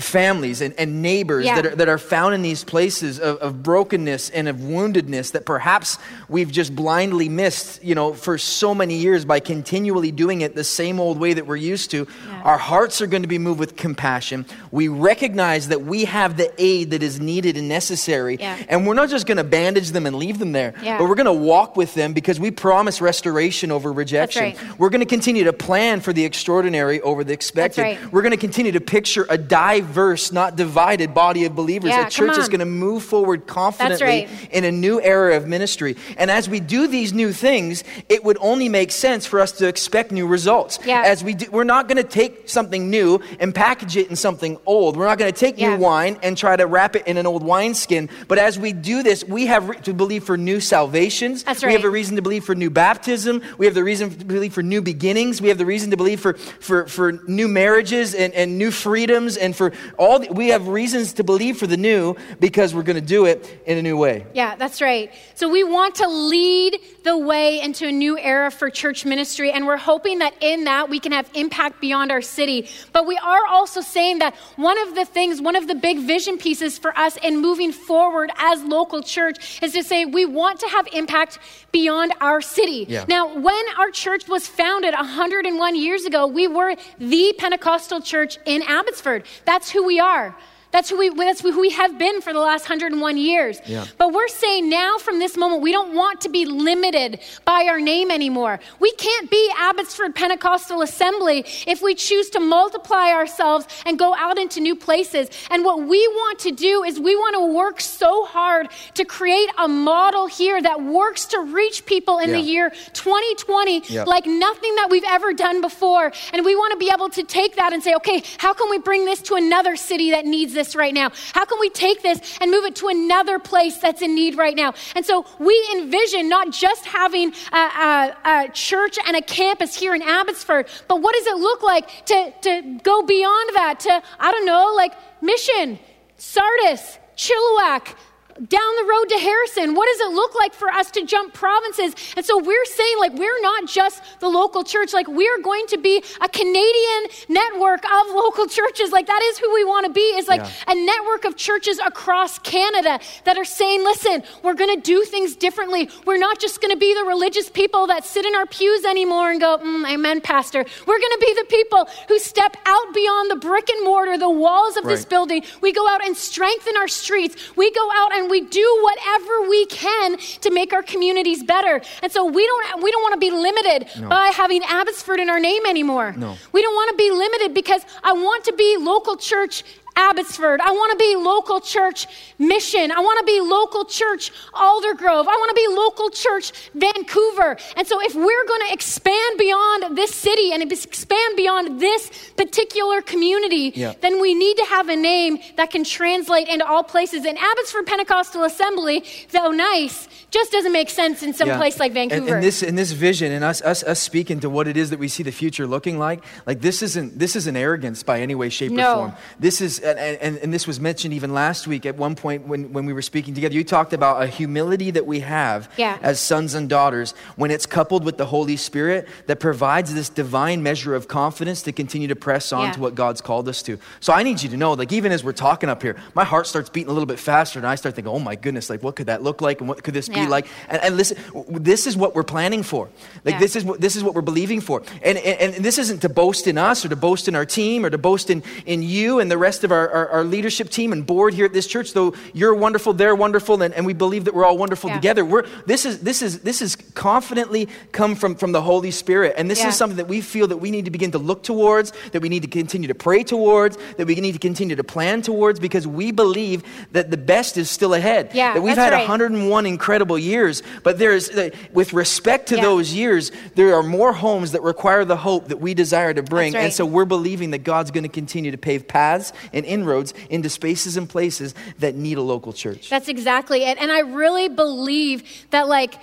[0.00, 1.56] families and, and neighbors Yeah.
[1.62, 5.46] that, are, that are found in these places of, of brokenness and of woundedness that
[5.46, 5.98] perhaps
[6.28, 10.64] we've just blindly missed you know for so many years by continually doing it the
[10.64, 12.42] same old way that we're used to Yeah.
[12.42, 16.52] our hearts are going to be moved with compassion we recognize that we have the
[16.58, 18.58] aid that is needed and necessary Yeah.
[18.68, 21.26] and we're not just going to bandage them and leave them there but we're going
[21.26, 24.58] to walk with them because we promise restoration over rejection right.
[24.78, 28.12] we're going to continue to plan for the extraordinary over the expected right.
[28.12, 31.90] we're going to continue to picture a diverse not divided body of believers.
[31.90, 34.48] Yeah, a church is going to move forward confidently right.
[34.50, 35.94] in a new era of ministry.
[36.16, 39.68] And as we do these new things it would only make sense for us to
[39.68, 40.78] expect new results.
[40.86, 41.02] Yeah.
[41.04, 44.56] as we do, we're not going to take something new and package it in something
[44.64, 44.96] old.
[44.96, 45.76] We're not going to take Yeah.
[45.76, 48.08] new wine and try to wrap it in an old wineskin.
[48.28, 51.42] But as we do this we have re- to believe for new salvations.
[51.42, 53.42] That's we have a reason to believe for new baptism.
[53.58, 55.42] We have the reason to believe for new beginnings.
[55.42, 59.36] We have the reason to believe for for, for new marriages and, and new freedoms
[59.42, 62.96] and for all the, we have reasons to believe for the new because we're going
[62.96, 65.12] to do it in a new way Yeah, that's right.
[65.34, 69.66] So we want to lead the way into a new era for church ministry, and
[69.66, 72.68] we're hoping that in that we can have impact beyond our city.
[72.92, 76.38] But we are also saying that one of the things, one of the big vision
[76.38, 80.68] pieces for us in moving forward as local church is to say we want to
[80.68, 81.38] have impact
[81.72, 82.86] beyond our city.
[82.88, 83.04] Yeah.
[83.08, 88.62] Now, when our church was founded 101 years ago, we were the Pentecostal church in
[88.62, 89.24] Abbotsford.
[89.44, 90.36] That's who we are.
[90.72, 93.60] That's who we that's who we have been for the last 101 years.
[93.66, 93.84] Yeah.
[93.98, 97.78] But we're saying now from this moment we don't want to be limited by our
[97.80, 98.58] name anymore.
[98.80, 104.38] We can't be Abbotsford Pentecostal Assembly if we choose to multiply ourselves and go out
[104.38, 105.28] into new places.
[105.50, 109.50] And what we want to do is we want to work so hard to create
[109.58, 114.06] a model here that works to reach people in the year 2020 Yep.
[114.06, 116.12] like nothing that we've ever done before.
[116.32, 118.78] And we want to be able to take that and say, okay, how can we
[118.78, 121.10] bring this to another city that needs this right now?
[121.34, 124.56] How can we take this and move it to another place that's in need right
[124.56, 124.74] now?
[124.94, 129.94] And so we envision not just having a, a, a church and a campus here
[129.94, 134.32] in Abbotsford, but what does it look like to, to go beyond that to, I
[134.32, 135.78] don't know, like Mission,
[136.16, 137.94] Sardis, Chilliwack,
[138.36, 139.74] down the road to Harrison.
[139.74, 141.94] What does it look like for us to jump provinces?
[142.16, 145.78] And so we're saying, like, we're not just the local church, like, we're going to
[145.78, 148.90] be a Canadian network of local churches.
[148.92, 150.50] Like, that is who we want to be, is like Yeah.
[150.72, 155.36] a network of churches across Canada that are saying, listen, we're going to do things
[155.36, 155.88] differently.
[156.06, 159.30] We're not just going to be the religious people that sit in our pews anymore
[159.30, 160.64] and go, mm, amen, Pastor.
[160.86, 164.30] We're going to be the people who step out beyond the brick and mortar, the
[164.30, 165.42] walls of this building.
[165.60, 167.36] We go out and strengthen our streets.
[167.56, 171.80] We go out and we do whatever we can to make our communities better.
[172.02, 175.40] And so we don't we don't want to be limited by having Abbotsford in our
[175.40, 176.14] name anymore.
[176.16, 176.36] No.
[176.52, 179.64] We don't want to be limited because I want to be local church
[179.96, 180.60] Abbotsford.
[180.60, 182.06] I want to be local church
[182.38, 182.90] mission.
[182.90, 185.26] I want to be local church Aldergrove.
[185.26, 187.56] I want to be local church Vancouver.
[187.76, 193.02] And so if we're going to expand beyond this city and expand beyond this particular
[193.02, 193.94] community, Yeah.
[194.00, 197.24] then we need to have a name that can translate into all places.
[197.24, 201.58] And Abbotsford Pentecostal Assembly, though nice, just doesn't make sense in some Yeah.
[201.58, 202.36] place like And- Vancouver.
[202.36, 204.98] And, this, and this vision, and us, us, us speaking to what it is that
[204.98, 208.48] we see the future looking like, like this isn't, this isn't arrogance by any way,
[208.48, 208.90] shape, No.
[208.92, 209.12] or form.
[209.38, 212.72] This is, and, and, and this was mentioned even last week at one point when,
[212.72, 213.54] when we were speaking together.
[213.54, 215.98] You talked about a humility that we have Yeah.
[216.02, 220.62] as sons and daughters when it's coupled with the Holy Spirit that provides this divine
[220.62, 222.72] measure of confidence to continue to press on Yeah.
[222.72, 223.78] to what God's called us to.
[224.00, 226.46] So I need you to know, like, even as we're talking up here, my heart
[226.46, 228.96] starts beating a little bit faster, and I start thinking, oh my goodness, like, what
[228.96, 230.24] could that look like, and what could this Yeah.
[230.24, 230.46] be like?
[230.68, 231.18] And, and listen,
[231.48, 232.88] this is what we're planning for.
[233.24, 234.82] Like, this is what this is what we're believing for.
[235.02, 237.84] And, and and this isn't to boast in us or to boast in our team
[237.84, 240.92] or to boast in in you and the rest of our, our, our leadership team
[240.92, 241.92] and board here at this church.
[241.92, 244.96] Though you're wonderful, they're wonderful, and, and we believe that we're all wonderful Yeah.
[244.96, 245.24] together.
[245.24, 249.50] We're this is this is this is confidently come from from the Holy Spirit, and
[249.50, 249.68] this Yeah.
[249.68, 252.28] is something that we feel that we need to begin to look towards, that we
[252.28, 255.86] need to continue to pray towards, that we need to continue to plan towards, because
[255.86, 256.62] we believe
[256.92, 258.30] that the best is still ahead.
[258.34, 259.00] Yeah, that we've had right.
[259.08, 262.62] 101 incredible years, but there is, uh, with respect to Yeah.
[262.62, 266.52] those years, there are more homes that require the hope that we desire to bring,
[266.54, 266.64] right.
[266.64, 270.48] and so we're believing that God's going to continue to pave paths and inroads into
[270.48, 272.90] spaces and places that need a local church.
[272.90, 273.78] That's exactly it.
[273.78, 275.94] And I really believe that, like,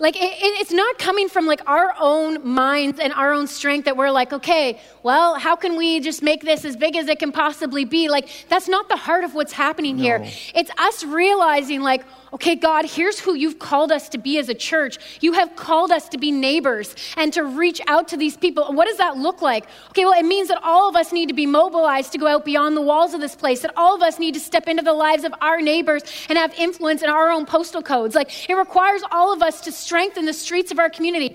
[0.00, 3.84] like it, it- it's not coming from like our own minds and our own strength
[3.84, 7.18] that we're like okay well how can we just make this as big as it
[7.18, 8.08] can possibly be?
[8.08, 10.26] Like that's not the heart of what's happening here.
[10.54, 14.54] It's us realizing like okay god here's who you've called us to be as a
[14.54, 14.98] church.
[15.20, 18.64] You have called us to be neighbors and to reach out to these people.
[18.72, 19.66] What does that look like?
[19.90, 22.44] Okay well it means that all of us need to be mobilized to go out
[22.44, 24.92] beyond the walls of this place that all of us need to step into the
[24.92, 28.14] lives of our neighbors and have influence in our own postal codes.
[28.14, 31.34] Like it requires all of us to strengthen the streets of our community.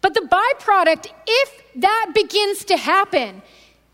[0.00, 3.42] But the byproduct if that begins to happen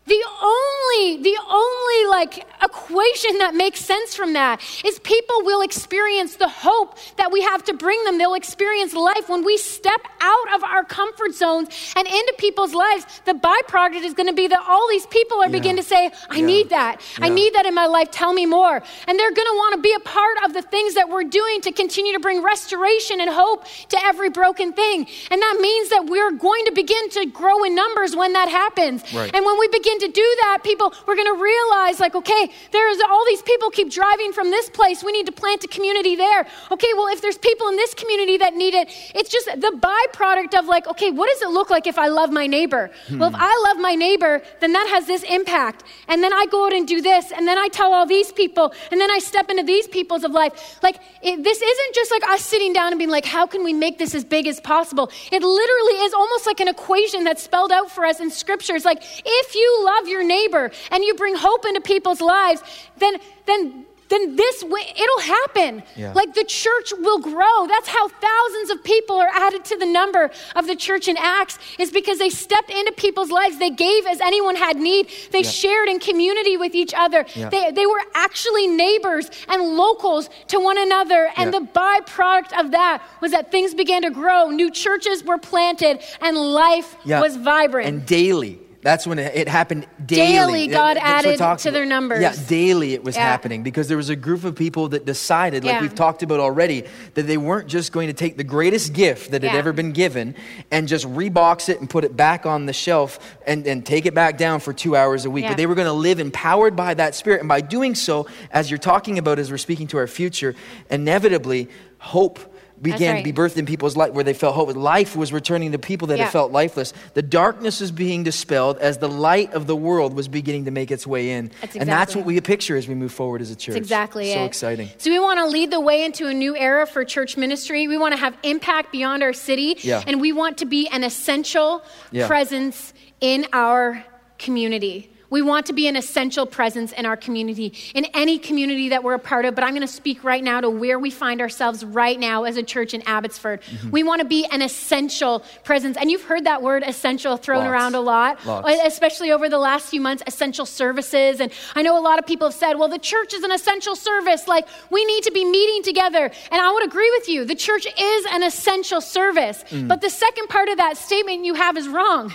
[0.09, 6.35] the only, the only like equation that makes sense from that is people will experience
[6.35, 8.17] the hope that we have to bring them.
[8.17, 13.05] They'll experience life when we step out of our comfort zones and into people's lives.
[13.25, 16.37] The byproduct is going to be that all these people are begin to say, I
[16.37, 16.45] Yeah.
[16.45, 17.01] need that.
[17.21, 18.09] I need that in my life.
[18.11, 18.81] Tell me more.
[19.07, 21.61] And they're going to want to be a part of the things that we're doing
[21.61, 25.07] to continue to bring restoration and hope to every broken thing.
[25.29, 29.03] And that means that we're going to begin to grow in numbers when that happens.
[29.13, 29.33] Right.
[29.33, 32.99] And when we begin to do that, people, we're going to realize, like, okay, there's
[33.09, 35.03] all these people keep driving from this place.
[35.03, 36.47] We need to plant a community there.
[36.71, 40.57] Okay, well, if there's people in this community that need it, it's just the byproduct
[40.57, 42.91] of, like, okay, what does it look like if I love my neighbor?
[43.11, 43.41] Well, if hmm.
[43.41, 45.83] I love my neighbor, then that has this impact.
[46.07, 48.73] And then I go out and do this, and then I tell all these people,
[48.91, 50.79] and then I step into these people's of life.
[50.81, 53.73] Like, it, this isn't just like us sitting down and being like, how can we
[53.73, 55.11] make this as big as possible?
[55.31, 58.75] It literally is almost like an equation that's spelled out for us in scripture.
[58.75, 62.61] It's like, if you love your neighbor and you bring hope into people's lives,
[62.97, 63.13] then,
[63.45, 65.83] then then this way, it'll happen.
[65.95, 66.13] Yeah.
[66.13, 67.67] Like the church will grow.
[67.67, 71.59] That's how thousands of people are added to the number of the church in Acts,
[71.77, 73.59] is because they stepped into people's lives.
[73.59, 75.09] They gave as anyone had need.
[75.31, 77.23] They shared in community with each other.
[77.35, 77.49] Yeah.
[77.49, 81.29] They, they were actually neighbors and locals to one another.
[81.37, 81.59] And Yeah.
[81.59, 84.49] the byproduct of that was that things began to grow.
[84.49, 87.21] New churches were planted and life Yeah.
[87.21, 87.87] was vibrant.
[87.87, 88.58] And daily.
[88.81, 90.31] That's when it, it happened daily.
[90.31, 92.21] Daily, God added to their about- numbers.
[92.21, 93.23] Yeah, daily it was Yeah.
[93.23, 95.81] happening because there was a group of people that decided, like Yeah.
[95.81, 99.43] we've talked about already, that they weren't just going to take the greatest gift that
[99.43, 100.33] had ever been given
[100.71, 104.13] and just rebox it and put it back on the shelf and, and take it
[104.13, 105.43] back down for two hours a week.
[105.43, 105.49] Yeah.
[105.51, 107.41] But they were going to live empowered by that spirit.
[107.41, 110.55] And by doing so, as you're talking about, as we're speaking to our future,
[110.89, 111.67] inevitably,
[111.97, 112.39] hope
[112.81, 113.23] began right.
[113.25, 114.75] to be birthed in people's life where they felt hope.
[114.75, 116.25] Life was returning to people that Yeah.
[116.25, 116.93] had felt lifeless.
[117.13, 120.91] The darkness was being dispelled as the light of the world was beginning to make
[120.91, 121.51] its way in.
[121.61, 123.73] That's And that's what we picture as we move forward as a church.
[123.73, 124.45] That's exactly so it.
[124.45, 124.89] exciting.
[124.97, 127.87] So we want to lead the way into a new era for church ministry.
[127.87, 130.03] We want to have impact beyond our city, Yeah.
[130.07, 132.27] and we want to be an essential Yeah.
[132.27, 134.03] presence in our
[134.37, 135.08] community.
[135.29, 139.13] We want to be an essential presence in our community, in any community that we're
[139.13, 139.55] a part of.
[139.55, 142.57] But I'm going to speak right now to where we find ourselves right now as
[142.57, 143.61] a church in Abbotsford.
[143.61, 143.91] Mm-hmm.
[143.91, 145.97] We want to be an essential presence.
[145.97, 147.71] And you've heard that word essential thrown Lots.
[147.71, 148.69] around a lot, Lots.
[148.85, 151.39] especially over the last few months, essential services.
[151.39, 153.95] And I know a lot of people have said, well, the church is an essential
[153.95, 154.47] service.
[154.47, 156.31] Like, we need to be meeting together.
[156.51, 157.45] And I would agree with you.
[157.45, 159.63] The church is an essential service.
[159.71, 162.33] But the second part of that statement you have is wrong.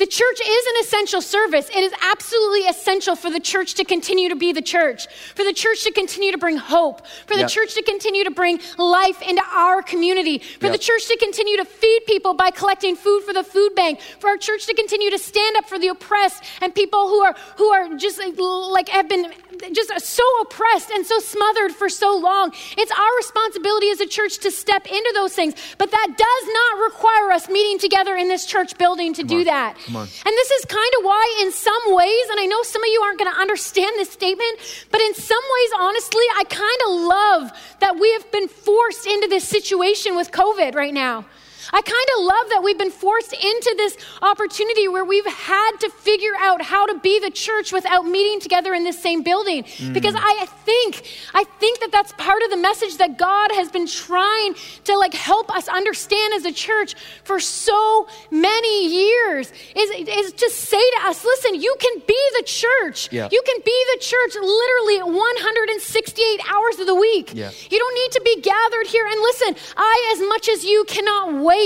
[0.00, 1.68] The church is an essential service.
[1.68, 5.52] It is absolutely essential for the church to continue to be the church, for the
[5.52, 7.50] church to continue to bring hope, for the Yep.
[7.50, 11.66] church to continue to bring life into our community, for the church to continue to
[11.66, 15.18] feed people by collecting food for the food bank, for our church to continue to
[15.18, 19.06] stand up for the oppressed and people who are who are just like, like have
[19.06, 19.30] been
[19.72, 22.52] just so oppressed and so smothered for so long.
[22.76, 26.84] It's our responsibility as a church to step into those things, but that does not
[26.84, 29.44] require us meeting together in this church building to do on.
[29.44, 29.76] that.
[29.86, 29.96] Come.
[29.96, 33.00] And this is kind of why, in some ways, and I know some of you
[33.02, 34.58] aren't going to understand this statement,
[34.90, 39.28] but in some ways, honestly, I kind of love that we have been forced into
[39.28, 41.26] this situation with COVID right now.
[41.72, 45.90] I kind of love that we've been forced into this opportunity where we've had to
[45.90, 49.64] figure out how to be the church without meeting together in this same building.
[49.64, 49.92] Mm.
[49.92, 51.04] Because I think,
[51.34, 54.54] I think that that's part of the message that God has been trying
[54.84, 56.94] to like help us understand as a church
[57.24, 62.44] for so many years is, is to say to us, listen, you can be the
[62.44, 63.12] church.
[63.12, 63.28] Yeah.
[63.30, 67.32] You can be the church literally 168 hours of the week.
[67.34, 67.50] Yeah.
[67.70, 69.06] You don't need to be gathered here.
[69.06, 71.59] And listen, I, as much as you, cannot wait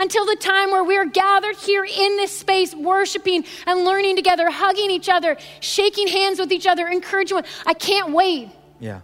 [0.00, 4.50] until the time where we are gathered here in this space, worshiping and learning together,
[4.50, 7.44] hugging each other, shaking hands with each other, encouraging one.
[7.66, 8.50] I can't wait.
[8.80, 9.00] Yeah.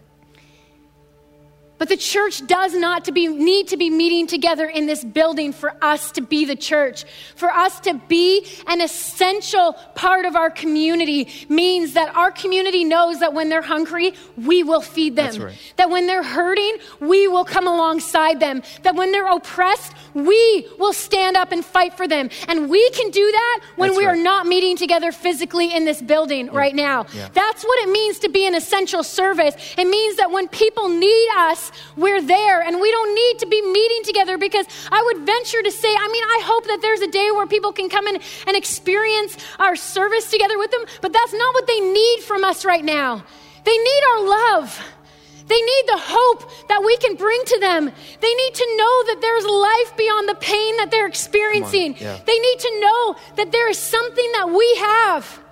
[1.77, 5.53] But the church does not to be, need to be meeting together in this building
[5.53, 7.05] for us to be the church.
[7.35, 13.19] For us to be an essential part of our community means that our community knows
[13.21, 15.27] that when they're hungry, we will feed them.
[15.27, 15.75] That's right.
[15.77, 18.63] That when they're hurting, we will come alongside them.
[18.83, 22.31] That when they're oppressed, we will stand up and fight for them.
[22.47, 26.01] And we can do that when That's we are not meeting together physically in this
[26.01, 27.07] building right now.
[27.13, 27.29] Yeah.
[27.33, 29.55] That's what it means to be an essential service.
[29.77, 31.64] It means that when people need us,
[31.97, 35.71] we're there and we don't need to be meeting together because I would venture to
[35.71, 38.57] say, I mean, I hope that there's a day where people can come in and
[38.57, 42.85] experience our service together with them, but that's not what they need from us right
[42.85, 43.25] now.
[43.65, 44.81] They need our love.
[45.47, 47.85] They need the hope that we can bring to them.
[47.85, 51.97] They need to know that there's life beyond the pain that they're experiencing.
[51.99, 52.19] yeah.
[52.25, 55.44] They need to know that there is something that we have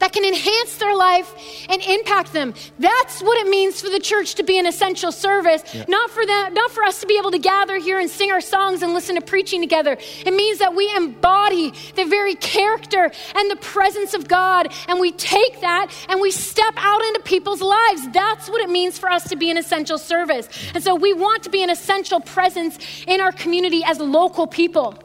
[0.00, 1.32] that can enhance their life
[1.68, 2.54] and impact them.
[2.78, 6.52] That's what it means for the church to be an essential service, not for that,
[6.52, 9.14] not for us to be able to gather here and sing our songs and listen
[9.14, 9.96] to preaching together.
[10.24, 15.12] It means that we embody the very character and the presence of God, and we
[15.12, 18.08] take that and we step out into people's lives.
[18.12, 20.48] That's what it means for us to be an essential service.
[20.74, 24.98] And so we want to be an essential presence in our community as local people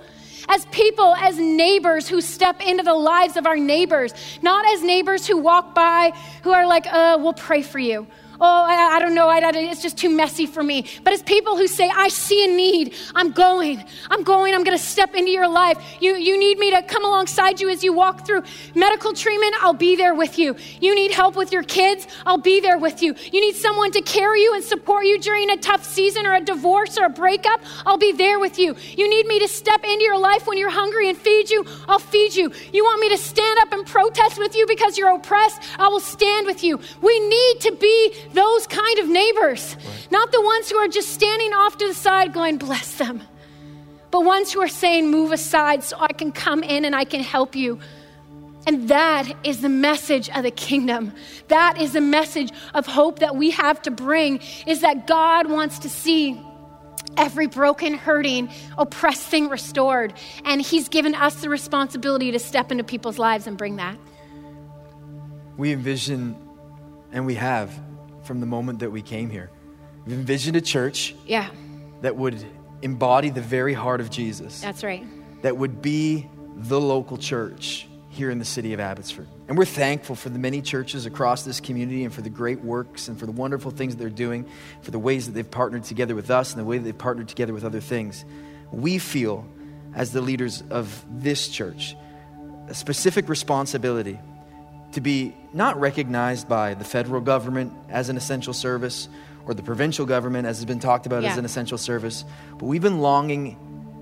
[0.48, 5.26] as people, as neighbors who step into the lives of our neighbors, not as neighbors
[5.28, 6.12] who walk by
[6.44, 8.08] who are like, uh, we'll pray for you.
[8.42, 10.86] Oh, I, I don't know, I, I- it's just too messy for me.
[11.04, 14.78] But as people who say, I see a need, I'm going, I'm going, I'm going
[14.78, 15.78] to step into your life.
[16.00, 18.44] You, you need me to come alongside you as you walk through
[18.76, 20.56] medical treatment, I'll be there with you.
[20.82, 23.16] You need help with your kids, I'll be there with you.
[23.32, 26.42] You need someone to carry you and support you during a tough season or a
[26.42, 28.76] divorce or a breakup, I'll be there with you.
[28.98, 32.00] You need me to step into your life when you're hungry and feed you, I'll
[32.00, 32.52] feed you.
[32.74, 36.00] You want me to stand up and protest with you because you're oppressed, I will
[36.00, 36.80] stand with you.
[37.02, 39.76] We need to be those kind of neighbors,
[40.12, 43.22] not the ones who are just standing off to the side going, bless them,
[44.12, 47.22] but ones who are saying, move aside so I can come in and I can
[47.22, 47.80] help you.
[48.68, 51.14] And that is the message of the kingdom.
[51.50, 55.80] That is the message of hope that we have to bring is that God wants
[55.80, 56.42] to see
[57.18, 60.14] every broken, hurting, oppressed thing restored.
[60.46, 63.98] And He's given us the responsibility to step into people's lives and bring that.
[65.58, 66.36] We envision,
[67.12, 67.72] and we have
[68.26, 69.50] from the moment that we came here,
[70.06, 71.50] we've envisioned a church Yeah,
[72.02, 72.44] that would
[72.82, 75.06] embody the very heart of Jesus, that's right.
[75.42, 79.28] that would be the local church here in the city of Abbotsford.
[79.50, 83.10] And we're thankful for the many churches across this community and for the great works
[83.10, 84.46] and for the wonderful things that they're doing,
[84.82, 87.28] for the ways that they've partnered together with us and the way that they've partnered
[87.28, 88.24] together with other things.
[88.72, 89.46] We feel,
[89.94, 91.96] as the leaders of this church,
[92.70, 94.18] a specific responsibility
[94.94, 99.08] to be not recognized by the federal government as an essential service
[99.46, 102.26] or the provincial government as has been talked about as an essential service,
[102.58, 103.58] but we've been longing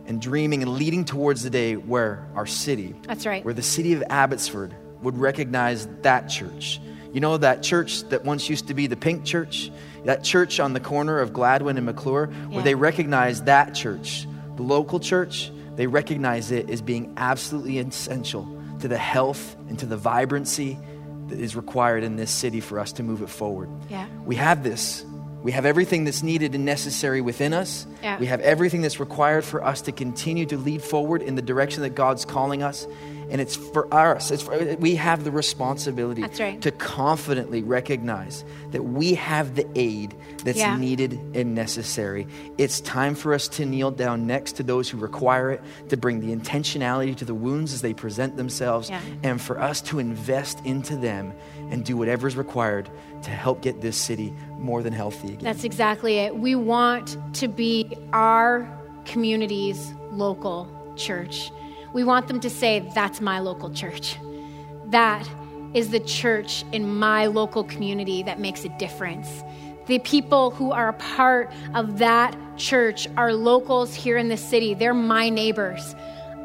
[0.07, 3.43] and dreaming and leading towards the day where our city, That's right.
[3.43, 6.79] where the city of Abbotsford would recognize that church.
[7.13, 9.71] You know, that church that once used to be the Pink Church,
[10.05, 12.47] that church on the corner of Gladwin and McClure, Yeah.
[12.55, 18.47] where they recognize that church, the local church, they recognize it as being absolutely essential
[18.83, 20.77] to the health and to the vibrancy
[21.29, 23.69] that is required in this city for us to move it forward.
[23.89, 24.09] Yeah.
[24.25, 25.05] We have this.
[25.41, 27.87] We have everything that's needed and necessary within us.
[28.01, 28.19] Yeah.
[28.19, 31.81] We have everything that's required for us to continue to lead forward in the direction
[31.83, 32.85] that God's calling us.
[33.29, 34.31] And it's for us.
[34.31, 36.61] It's for, we have the responsibility right.
[36.61, 40.13] to confidently recognize that we have the aid
[40.43, 40.77] that's Yeah.
[40.77, 42.27] needed and necessary.
[42.57, 46.19] It's time for us to kneel down next to those who require it, to bring
[46.19, 48.99] the intentionality to the wounds as they present themselves, Yeah.
[49.23, 51.33] and for us to invest into them
[51.71, 52.89] and do whatever is required
[53.23, 55.39] to help get this city more than healthy again.
[55.43, 56.37] That's exactly it.
[56.37, 58.67] We want to be our
[59.05, 61.51] community's local church.
[61.93, 64.17] We want them to say, That's my local church.
[64.87, 65.27] That
[65.73, 69.43] is the church in my local community that makes a difference.
[69.87, 74.73] The people who are a part of that church are locals here in the city.
[74.73, 75.95] They're my neighbors.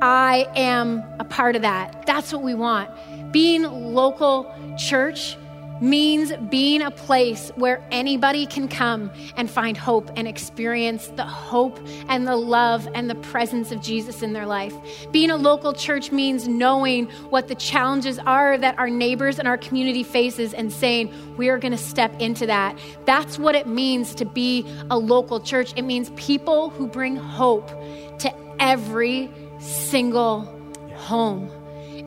[0.01, 2.07] I am a part of that.
[2.07, 2.91] That's what we want.
[3.33, 5.37] Being local church
[5.81, 11.79] means being a place where anybody can come and find hope and experience the hope
[12.09, 14.75] and the love and the presence of Jesus in their life.
[15.13, 19.59] Being a local church means knowing what the challenges are that our neighbors and our
[19.59, 22.79] community faces and saying, we are going to step into that.
[23.05, 25.73] That's what it means to be a local church.
[25.77, 27.69] It means people who bring hope
[28.19, 30.43] to every single
[30.97, 31.51] home.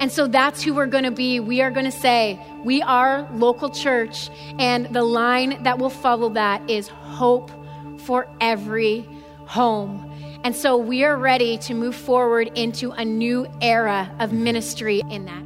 [0.01, 1.39] And so that's who we're going to be.
[1.39, 4.31] We are going to say, we are local church.
[4.57, 7.51] And the line that will follow that is hope
[7.99, 9.07] for every
[9.45, 10.07] home.
[10.43, 15.25] And so we are ready to move forward into a new era of ministry in
[15.25, 15.43] that.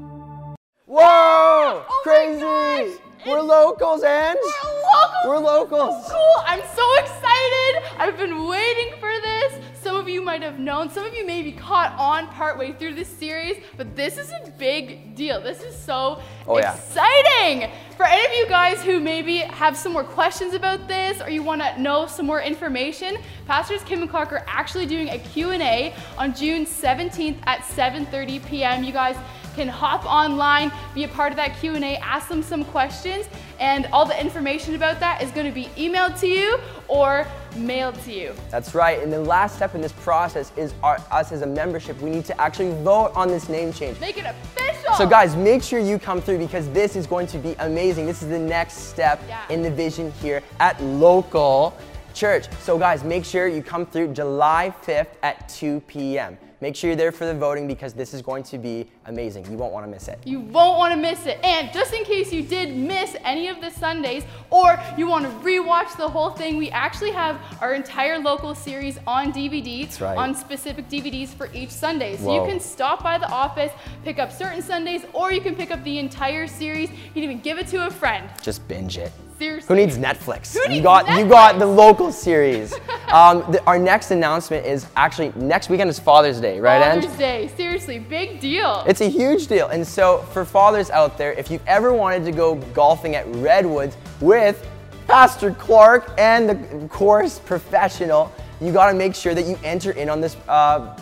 [0.85, 1.03] Whoa!
[1.03, 3.01] Oh Crazy!
[3.25, 5.25] We're locals, and locals.
[5.25, 6.05] We're locals.
[6.11, 6.43] Cool.
[6.45, 7.83] I'm so excited.
[7.97, 9.59] I've been waiting for this.
[9.81, 10.89] Some of you might have known.
[10.89, 14.51] Some of you may be caught on partway through this series, but this is a
[14.59, 15.41] big deal.
[15.41, 16.75] This is so Oh, yeah.
[16.75, 17.71] exciting.
[17.97, 21.41] For any of you guys who maybe have some more questions about this or you
[21.43, 23.17] want to know some more information,
[23.47, 28.83] Pastors Kim and Clark are actually doing a Q&A on June 17th at 7:30 p.m.
[28.83, 29.15] You guys
[29.55, 33.27] can hop online, be a part of that Q&A, ask them some questions,
[33.59, 37.25] and all the information about that is going to be emailed to you or
[37.55, 38.33] mailed to you.
[38.51, 39.01] That's right.
[39.01, 41.99] And the last step in this process is our, us as a membership.
[42.01, 43.99] We need to actually vote on this name change.
[43.99, 44.93] Make it official.
[44.95, 48.05] So, guys, make sure you come through because this is going to be amazing.
[48.05, 49.41] This is the next step Yeah.
[49.49, 51.75] in the vision here at local
[52.13, 52.45] church.
[52.61, 56.37] So, guys, make sure you come through July 5th at 2 p.m.
[56.61, 59.49] Make sure you're there for the voting because this is going to be amazing.
[59.51, 60.19] You won't want to miss it.
[60.25, 61.43] You won't want to miss it.
[61.43, 65.31] And just in case you did miss any of the Sundays or you want to
[65.45, 70.17] rewatch the whole thing, we actually have our entire local series on DVD, That's right.
[70.17, 72.15] on specific DVDs for each Sunday.
[72.17, 72.43] So Whoa.
[72.45, 73.71] you can stop by the office,
[74.03, 76.89] pick up certain Sundays, or you can pick up the entire series.
[76.89, 78.29] You can even give it to a friend.
[78.41, 79.11] Just binge it.
[79.37, 79.67] Seriously.
[79.67, 80.53] Who needs Netflix?
[80.53, 82.73] Who you needs got you got the local series.
[83.11, 87.17] um, the, our next announcement is actually next weekend is Father's Day, right, Father's Ange?
[87.17, 87.51] Day.
[87.57, 88.83] Seriously, big deal.
[88.87, 89.67] It's a huge deal.
[89.67, 93.97] And so, for fathers out there, if you've ever wanted to go golfing at Redwoods
[94.21, 94.65] with
[95.07, 98.31] Pastor Clark and the course professional,
[98.61, 100.97] you got to make sure that you enter in on this uh,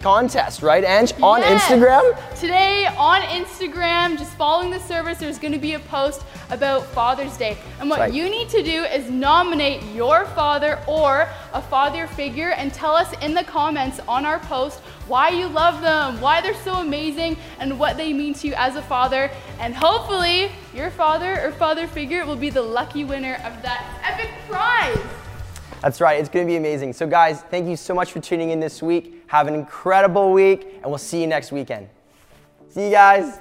[0.00, 1.12] contest, right, Ange?
[1.22, 1.62] On Yes.
[1.62, 2.38] Instagram?
[2.40, 7.36] Today on Instagram, just following the service, there's going to be a post about Father's
[7.36, 7.58] Day.
[7.78, 8.12] And what Right.
[8.12, 13.12] you need to do is nominate your father or a father figure and tell us
[13.20, 17.78] in the comments on our post why you love them, why they're so amazing, and
[17.78, 19.30] what they mean to you as a father.
[19.58, 24.30] And hopefully, your father or father figure will be the lucky winner of that epic
[24.48, 24.96] prize.
[25.80, 26.92] That's right, it's to be amazing.
[26.92, 29.24] So, guys, thank you so much for tuning in this week.
[29.28, 31.88] Have an incredible week, and we'll see you next weekend.
[32.68, 33.38] See you guys.